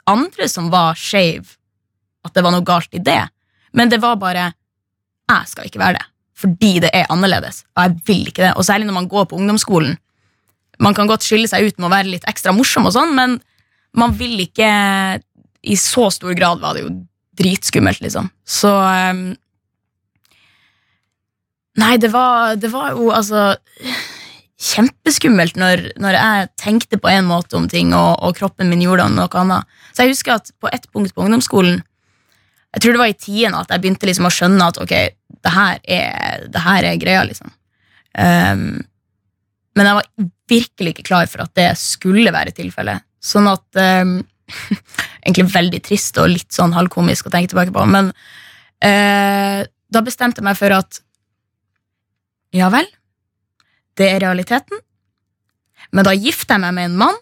andre 0.08 0.48
som 0.48 0.70
var 0.72 0.96
skeive, 0.96 1.58
at 2.24 2.32
det 2.32 2.44
var 2.44 2.54
noe 2.54 2.64
galt 2.64 2.96
i 2.96 3.02
det. 3.04 3.20
Men 3.76 3.90
det 3.90 4.00
var 4.00 4.16
bare 4.16 4.52
Jeg 5.24 5.48
skal 5.48 5.64
ikke 5.64 5.80
være 5.80 5.96
det. 5.96 6.06
Fordi 6.36 6.72
det 6.84 6.90
er 6.92 7.06
annerledes. 7.08 7.62
Og 7.76 7.82
jeg 7.82 8.00
vil 8.06 8.26
ikke 8.28 8.42
det. 8.42 8.50
Og 8.60 8.64
særlig 8.64 8.86
når 8.86 8.96
man 8.98 9.08
går 9.08 9.24
på 9.24 9.36
ungdomsskolen. 9.36 9.94
Man 10.82 10.96
kan 10.96 11.10
godt 11.10 11.26
skille 11.26 11.48
seg 11.50 11.68
ut 11.68 11.78
med 11.78 11.88
å 11.88 11.94
være 11.94 12.10
litt 12.16 12.26
ekstra 12.30 12.54
morsom, 12.56 12.88
og 12.88 12.94
sånn, 12.96 13.14
men 13.16 13.38
man 13.94 14.14
vil 14.18 14.40
ikke 14.42 14.68
I 15.64 15.76
så 15.80 16.08
stor 16.12 16.34
grad 16.36 16.60
var 16.60 16.74
det 16.76 16.84
jo 16.84 16.92
dritskummelt, 17.38 18.02
liksom. 18.04 18.28
Så 18.44 18.70
um, 18.70 19.32
Nei, 21.74 21.96
det 21.98 22.12
var, 22.12 22.54
det 22.54 22.70
var 22.70 22.92
jo 22.94 23.08
altså 23.10 23.56
kjempeskummelt 24.64 25.56
når, 25.58 25.88
når 26.00 26.16
jeg 26.16 26.50
tenkte 26.60 27.00
på 27.02 27.10
en 27.10 27.26
måte 27.26 27.58
om 27.58 27.66
ting, 27.70 27.90
og, 27.96 28.12
og 28.22 28.36
kroppen 28.38 28.70
min 28.70 28.84
gjorde 28.84 29.08
noe 29.10 29.40
annet. 29.40 29.66
Så 29.90 30.04
jeg 30.04 30.14
husker 30.14 30.36
at 30.36 30.52
på 30.62 30.70
et 30.70 30.86
punkt 30.94 31.14
på 31.14 31.24
ungdomsskolen, 31.24 31.82
jeg 32.74 32.82
tror 32.82 32.94
det 32.94 33.02
var 33.02 33.10
i 33.10 33.18
tiende, 33.18 33.58
at 33.60 33.74
jeg 33.74 33.82
begynte 33.82 34.06
liksom 34.08 34.26
å 34.26 34.32
skjønne 34.34 34.70
at 34.70 34.78
ok, 34.82 34.94
det 35.46 35.52
her 35.54 35.82
er, 35.98 36.46
det 36.50 36.62
her 36.62 36.86
er 36.88 37.02
greia, 37.02 37.26
liksom. 37.26 37.50
Um, 38.14 38.82
men 39.74 39.90
jeg 39.90 39.98
var 39.98 40.08
virkelig 40.50 40.94
ikke 40.94 41.08
klar 41.08 41.28
for 41.30 41.44
at 41.44 41.54
det 41.58 41.70
skulle 41.80 42.32
være 42.34 42.54
tilfellet. 42.56 43.04
Sånn 43.24 43.48
at 43.50 43.80
ehm, 43.80 44.18
Egentlig 45.24 45.46
veldig 45.54 45.78
trist 45.86 46.18
og 46.20 46.28
litt 46.28 46.52
sånn 46.52 46.74
halvkomisk 46.76 47.28
å 47.28 47.30
tenke 47.32 47.48
tilbake 47.48 47.72
på, 47.72 47.80
men 47.88 48.10
eh, 48.84 49.62
da 49.64 50.02
bestemte 50.04 50.42
jeg 50.42 50.44
meg 50.44 50.58
for 50.58 50.74
at 50.76 50.98
ja 52.54 52.68
vel, 52.70 52.84
det 53.96 54.10
er 54.12 54.20
realiteten. 54.26 54.82
Men 55.96 56.06
da 56.06 56.12
gifter 56.12 56.58
jeg 56.58 56.64
meg 56.66 56.76
med 56.76 56.90
en 56.90 57.00
mann, 57.06 57.18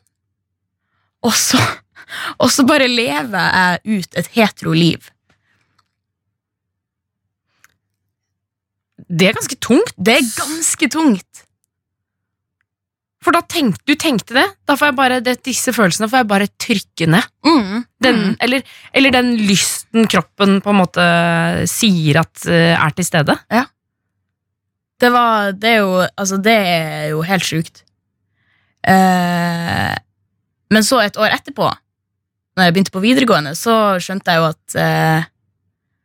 og 1.22 1.34
så, 1.38 1.60
og 2.42 2.50
så 2.52 2.66
bare 2.68 2.90
lever 2.90 3.38
jeg 3.38 4.02
ut 4.02 4.18
et 4.18 4.32
hetero 4.34 4.74
liv. 4.76 5.06
Det 9.12 9.28
er 9.28 9.36
ganske 9.36 9.58
tungt. 9.60 9.94
Det 9.96 10.18
er 10.18 10.28
ganske 10.34 10.88
tungt. 10.92 11.46
For 13.22 13.30
da 13.34 13.40
tenkte, 13.46 13.84
du 13.86 13.94
tenkte 13.94 14.34
det. 14.34 14.44
Da 14.66 14.74
får 14.78 14.90
jeg 14.90 14.96
bare 14.98 15.20
det, 15.22 15.36
Disse 15.46 15.70
følelsene 15.74 16.08
får 16.10 16.22
jeg 16.24 16.28
bare 16.32 16.48
trykke 16.58 17.06
ned. 17.06 17.28
Mm. 17.46 17.84
Den, 18.02 18.16
Mm. 18.22 18.36
eller, 18.42 18.62
eller 18.92 19.14
den 19.14 19.30
lysten 19.46 20.08
kroppen 20.10 20.56
på 20.64 20.72
en 20.72 20.80
måte 20.80 21.04
sier 21.70 22.18
at 22.24 22.46
uh, 22.48 22.74
er 22.74 22.90
til 22.98 23.06
stede. 23.06 23.36
Ja. 23.50 23.64
Det, 25.02 25.10
var, 25.14 25.52
det, 25.52 25.70
er 25.70 25.78
jo, 25.84 25.94
altså, 26.16 26.36
det 26.42 26.56
er 26.56 27.06
jo 27.12 27.22
helt 27.26 27.46
sjukt. 27.46 27.84
Eh, 28.86 29.94
men 30.74 30.82
så 30.86 30.98
et 31.02 31.18
år 31.18 31.34
etterpå, 31.36 31.68
når 32.56 32.64
jeg 32.66 32.74
begynte 32.74 32.94
på 32.94 33.02
videregående, 33.02 33.54
så 33.58 33.98
skjønte 34.02 34.34
jeg 34.34 34.42
jo 34.42 34.48
at 34.50 34.76
eh, 34.78 35.28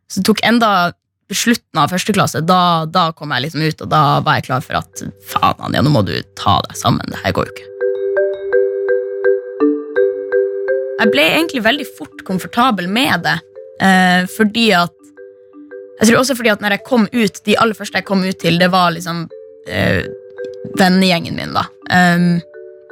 Så 0.08 0.22
tok 0.24 0.40
enda 0.48 0.94
slutten 1.36 1.82
av 1.82 1.92
første 1.92 2.14
klasse, 2.16 2.42
da, 2.46 2.86
da 2.88 3.10
kom 3.16 3.34
jeg 3.36 3.48
liksom 3.48 3.64
ut, 3.66 3.82
og 3.84 3.90
da 3.92 4.04
var 4.24 4.38
jeg 4.40 4.48
klar 4.48 4.64
for 4.64 4.80
at 4.80 5.04
faen, 5.28 5.66
Anja, 5.68 5.84
nå 5.84 5.92
må 5.92 6.04
du 6.08 6.16
ta 6.40 6.60
deg 6.68 6.78
sammen. 6.80 7.04
Det 7.12 7.20
her 7.24 7.36
går 7.36 7.50
jo 7.50 7.56
ikke. 7.56 7.74
Jeg 10.98 11.12
ble 11.14 11.26
egentlig 11.30 11.66
veldig 11.66 11.88
fort 11.98 12.24
komfortabel 12.26 12.88
med 12.90 13.26
det, 13.28 13.40
eh, 13.84 14.24
fordi 14.38 14.72
at 14.78 14.94
Jeg 15.98 16.12
tror 16.12 16.20
også 16.20 16.36
fordi 16.38 16.52
at 16.52 16.62
når 16.62 16.76
jeg 16.76 16.84
kom 16.86 17.08
ut, 17.10 17.40
de 17.42 17.56
aller 17.58 17.74
første 17.74 17.98
jeg 17.98 18.06
kom 18.06 18.22
ut 18.22 18.38
til, 18.38 18.60
det 18.62 18.68
var 18.70 18.92
liksom 18.94 19.24
eh, 19.66 20.06
vennegjengen 20.78 21.34
min, 21.34 21.56
da. 21.56 21.64
Um, 21.90 22.36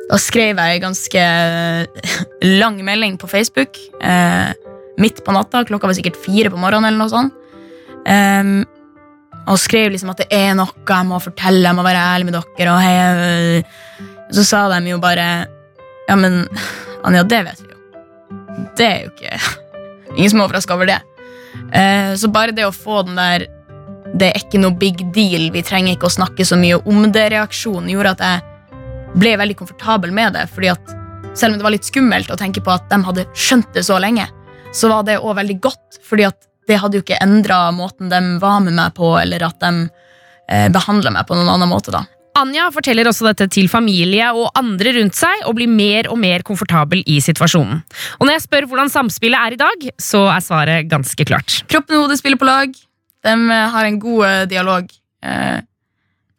da 0.10 0.18
skrev 0.18 0.58
jeg 0.58 0.80
en 0.80 0.88
ganske 0.88 1.26
lang 2.62 2.80
melding 2.82 3.20
på 3.22 3.30
Facebook 3.30 3.78
eh, 4.02 4.58
midt 4.98 5.22
på 5.22 5.36
natta. 5.38 5.62
Klokka 5.70 5.86
var 5.86 5.98
sikkert 5.98 6.18
fire 6.18 6.50
på 6.50 6.58
morgenen. 6.58 6.90
eller 6.90 7.04
noe 7.04 7.14
sånt. 7.14 7.45
Um, 8.06 8.66
og 9.46 9.60
skrev 9.62 9.92
liksom 9.94 10.12
at 10.14 10.24
det 10.24 10.28
er 10.34 10.54
noe 10.58 10.74
jeg 10.86 11.08
må 11.10 11.20
fortelle, 11.22 11.66
jeg 11.66 11.78
må 11.78 11.86
være 11.86 12.06
ærlig 12.14 12.30
med 12.30 12.38
dere. 12.38 12.74
Og 12.74 12.82
hei. 12.82 14.06
Så 14.34 14.46
sa 14.48 14.66
de 14.74 14.90
jo 14.90 15.02
bare 15.02 15.46
Ja, 16.10 16.16
men 16.18 16.46
Anja, 17.06 17.24
det 17.24 17.44
vet 17.46 17.62
vi 17.62 17.70
jo. 17.70 18.02
Det 18.78 18.86
er 18.88 19.04
jo 19.04 19.12
ikke 19.14 19.38
Ingen 20.18 20.32
som 20.32 20.42
er 20.42 20.48
overraska 20.48 20.78
over 20.78 20.90
det. 20.90 21.02
Uh, 21.70 22.16
så 22.18 22.32
bare 22.32 22.56
det 22.56 22.66
å 22.66 22.74
få 22.74 23.04
den 23.08 23.20
der 23.20 23.48
Det 24.16 24.32
er 24.32 24.42
ikke 24.42 24.62
noe 24.62 24.76
big 24.80 25.02
deal, 25.16 25.50
vi 25.54 25.64
trenger 25.66 25.96
ikke 25.96 26.10
å 26.10 26.18
snakke 26.18 26.46
så 26.48 26.58
mye 26.60 26.78
om 26.88 27.08
det-reaksjonen, 27.12 27.90
gjorde 27.92 28.16
at 28.16 28.26
jeg 28.26 29.16
ble 29.20 29.34
veldig 29.42 29.58
komfortabel 29.60 30.14
med 30.16 30.38
det. 30.38 30.46
Fordi 30.54 30.72
at 30.72 30.94
selv 31.36 31.54
om 31.54 31.60
det 31.60 31.66
var 31.66 31.76
litt 31.76 31.88
skummelt 31.88 32.32
å 32.32 32.38
tenke 32.40 32.64
på 32.64 32.72
at 32.72 32.88
de 32.92 33.02
hadde 33.04 33.26
skjønt 33.36 33.74
det 33.76 33.84
så 33.88 33.98
lenge, 34.00 34.28
så 34.76 34.92
var 34.92 35.04
det 35.08 35.18
òg 35.20 35.36
veldig 35.42 35.58
godt, 35.64 36.00
fordi 36.06 36.30
at 36.30 36.48
det 36.68 36.80
hadde 36.82 37.00
jo 37.00 37.06
ikke 37.06 37.22
endra 37.24 37.70
måten 37.76 38.10
de 38.12 38.20
var 38.42 38.60
med 38.66 38.76
meg 38.78 38.96
på, 38.98 39.14
eller 39.22 39.46
at 39.48 39.60
de 39.62 39.88
eh, 40.50 40.68
behandla 40.74 41.14
meg 41.14 41.28
på 41.28 41.38
noen 41.38 41.54
annen 41.56 41.72
måte. 41.72 41.94
da. 41.94 42.06
Anja 42.36 42.68
forteller 42.74 43.08
også 43.08 43.30
dette 43.30 43.48
til 43.56 43.70
familie 43.72 44.28
og 44.36 44.50
andre 44.60 44.92
rundt 44.98 45.16
seg, 45.16 45.46
og 45.48 45.56
blir 45.56 45.72
mer 45.72 46.10
og 46.12 46.20
mer 46.20 46.44
komfortabel 46.48 47.04
i 47.08 47.22
situasjonen. 47.24 47.80
Og 48.20 48.28
når 48.28 48.36
jeg 48.36 48.46
spør 48.48 48.68
hvordan 48.72 48.92
samspillet 48.92 49.40
er 49.40 49.56
i 49.56 49.62
dag, 49.62 49.88
så 50.02 50.26
er 50.34 50.44
svaret 50.44 50.90
ganske 50.92 51.28
klart. 51.28 51.62
Kroppen 51.72 51.96
og 51.98 52.06
hodet 52.08 52.20
spiller 52.20 52.42
på 52.42 52.50
lag. 52.50 52.76
De 53.26 53.34
eh, 53.36 53.66
har 53.78 53.88
en 53.88 54.02
god 54.04 54.28
eh, 54.28 54.44
dialog. 54.52 54.92
Eh, 55.24 55.58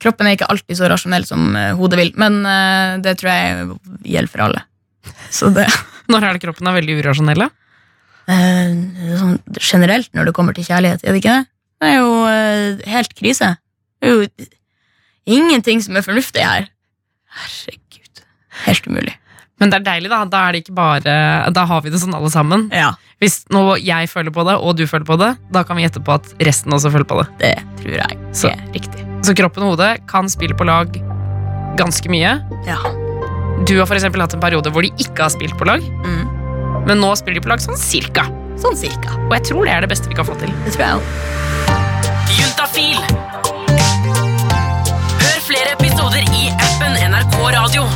kroppen 0.02 0.28
er 0.28 0.36
ikke 0.36 0.50
alltid 0.52 0.78
så 0.78 0.90
rasjonell 0.92 1.24
som 1.28 1.48
eh, 1.56 1.72
hodet 1.78 2.02
vil, 2.02 2.12
men 2.20 2.42
eh, 2.44 2.98
det 3.04 3.16
tror 3.20 3.32
jeg 3.32 3.68
gjelder 4.04 4.34
for 4.34 4.48
alle. 4.48 4.64
Så 5.32 5.52
det 5.54 5.68
Når 6.12 6.22
er 6.22 6.36
det 6.36 6.44
kroppen 6.44 6.68
er 6.70 6.76
veldig 6.76 7.00
urasjonelle? 7.00 7.48
Eh, 8.28 9.16
sånn 9.20 9.36
Generelt 9.60 10.10
når 10.16 10.28
det 10.30 10.34
kommer 10.36 10.56
til 10.56 10.66
kjærlighet, 10.68 11.04
er 11.04 11.12
det 11.14 11.22
ikke 11.22 11.36
det? 11.36 11.46
Det 11.82 11.90
er 11.92 11.98
jo 12.00 12.12
eh, 12.30 12.86
helt 12.92 13.14
krise. 13.18 13.52
Det 14.00 14.08
er 14.08 14.14
jo 14.14 14.46
ingenting 15.26 15.82
som 15.84 15.96
er 15.98 16.04
fornuftig 16.06 16.44
her. 16.44 16.68
Herregud. 17.36 18.22
Helt 18.66 18.86
umulig. 18.88 19.14
Men 19.60 19.72
det 19.72 19.78
er 19.80 19.84
deilig, 19.86 20.10
da. 20.12 20.20
Da, 20.28 20.42
er 20.48 20.52
det 20.56 20.62
ikke 20.64 20.74
bare, 20.76 21.16
da 21.56 21.64
har 21.68 21.80
vi 21.84 21.92
det 21.92 22.00
sånn 22.02 22.14
alle 22.16 22.28
sammen. 22.32 22.66
Ja, 22.76 22.90
Hvis 23.22 23.38
nå 23.52 23.62
jeg 23.80 24.10
føler 24.12 24.32
på 24.34 24.44
det, 24.44 24.58
og 24.60 24.76
du 24.76 24.84
føler 24.88 25.06
på 25.08 25.16
det, 25.20 25.30
da 25.52 25.62
kan 25.64 25.78
vi 25.78 25.86
gjette 25.86 26.02
på 26.04 26.12
at 26.12 26.28
resten 26.44 26.74
også 26.76 26.92
føler 26.92 27.08
på 27.08 27.16
det. 27.22 27.26
det 27.40 27.54
tror 27.80 27.94
jeg 27.96 28.18
Så. 28.36 28.50
er 28.52 28.60
riktig. 28.76 29.06
Så 29.24 29.32
kroppen 29.38 29.64
og 29.64 29.72
hodet 29.74 30.02
kan 30.10 30.28
spille 30.28 30.56
på 30.56 30.66
lag 30.68 30.92
ganske 31.80 32.12
mye. 32.12 32.36
Ja. 32.68 32.76
Du 33.64 33.78
har 33.80 33.88
for 33.88 33.96
hatt 33.96 34.34
en 34.36 34.40
periode 34.44 34.70
hvor 34.72 34.84
de 34.84 34.92
ikke 35.00 35.24
har 35.24 35.32
spilt 35.32 35.56
på 35.56 35.64
lag, 35.64 35.80
Mm. 35.80 36.35
Men 36.86 37.00
nå 37.02 37.12
spiller 37.18 37.40
de 37.40 37.44
på 37.44 37.50
lag 37.50 37.62
sånn 37.62 37.78
cirka. 37.80 38.26
Sånn 38.62 38.76
cirka. 38.78 39.16
Og 39.26 39.34
jeg 39.36 39.48
tror 39.50 39.66
det 39.66 39.74
er 39.74 39.84
det 39.84 39.90
beste 39.90 40.10
vi 40.10 40.16
kan 40.18 40.28
få 40.28 40.36
til. 40.40 40.52
Det 40.64 40.76
tror 40.76 40.86
jeg 40.86 41.00
også. 41.00 41.10
Juntafil. 42.36 42.98
Hør 45.22 45.40
flere 45.48 45.74
episoder 45.74 46.22
i 46.30 46.48
appen 46.54 46.96
NRK 47.10 47.36
Radio. 47.58 47.88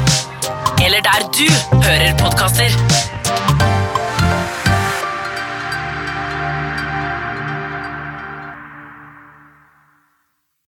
Eller 0.82 1.04
der 1.06 1.28
du 1.36 1.46
hører 1.86 2.18
podkaster. 2.20 3.79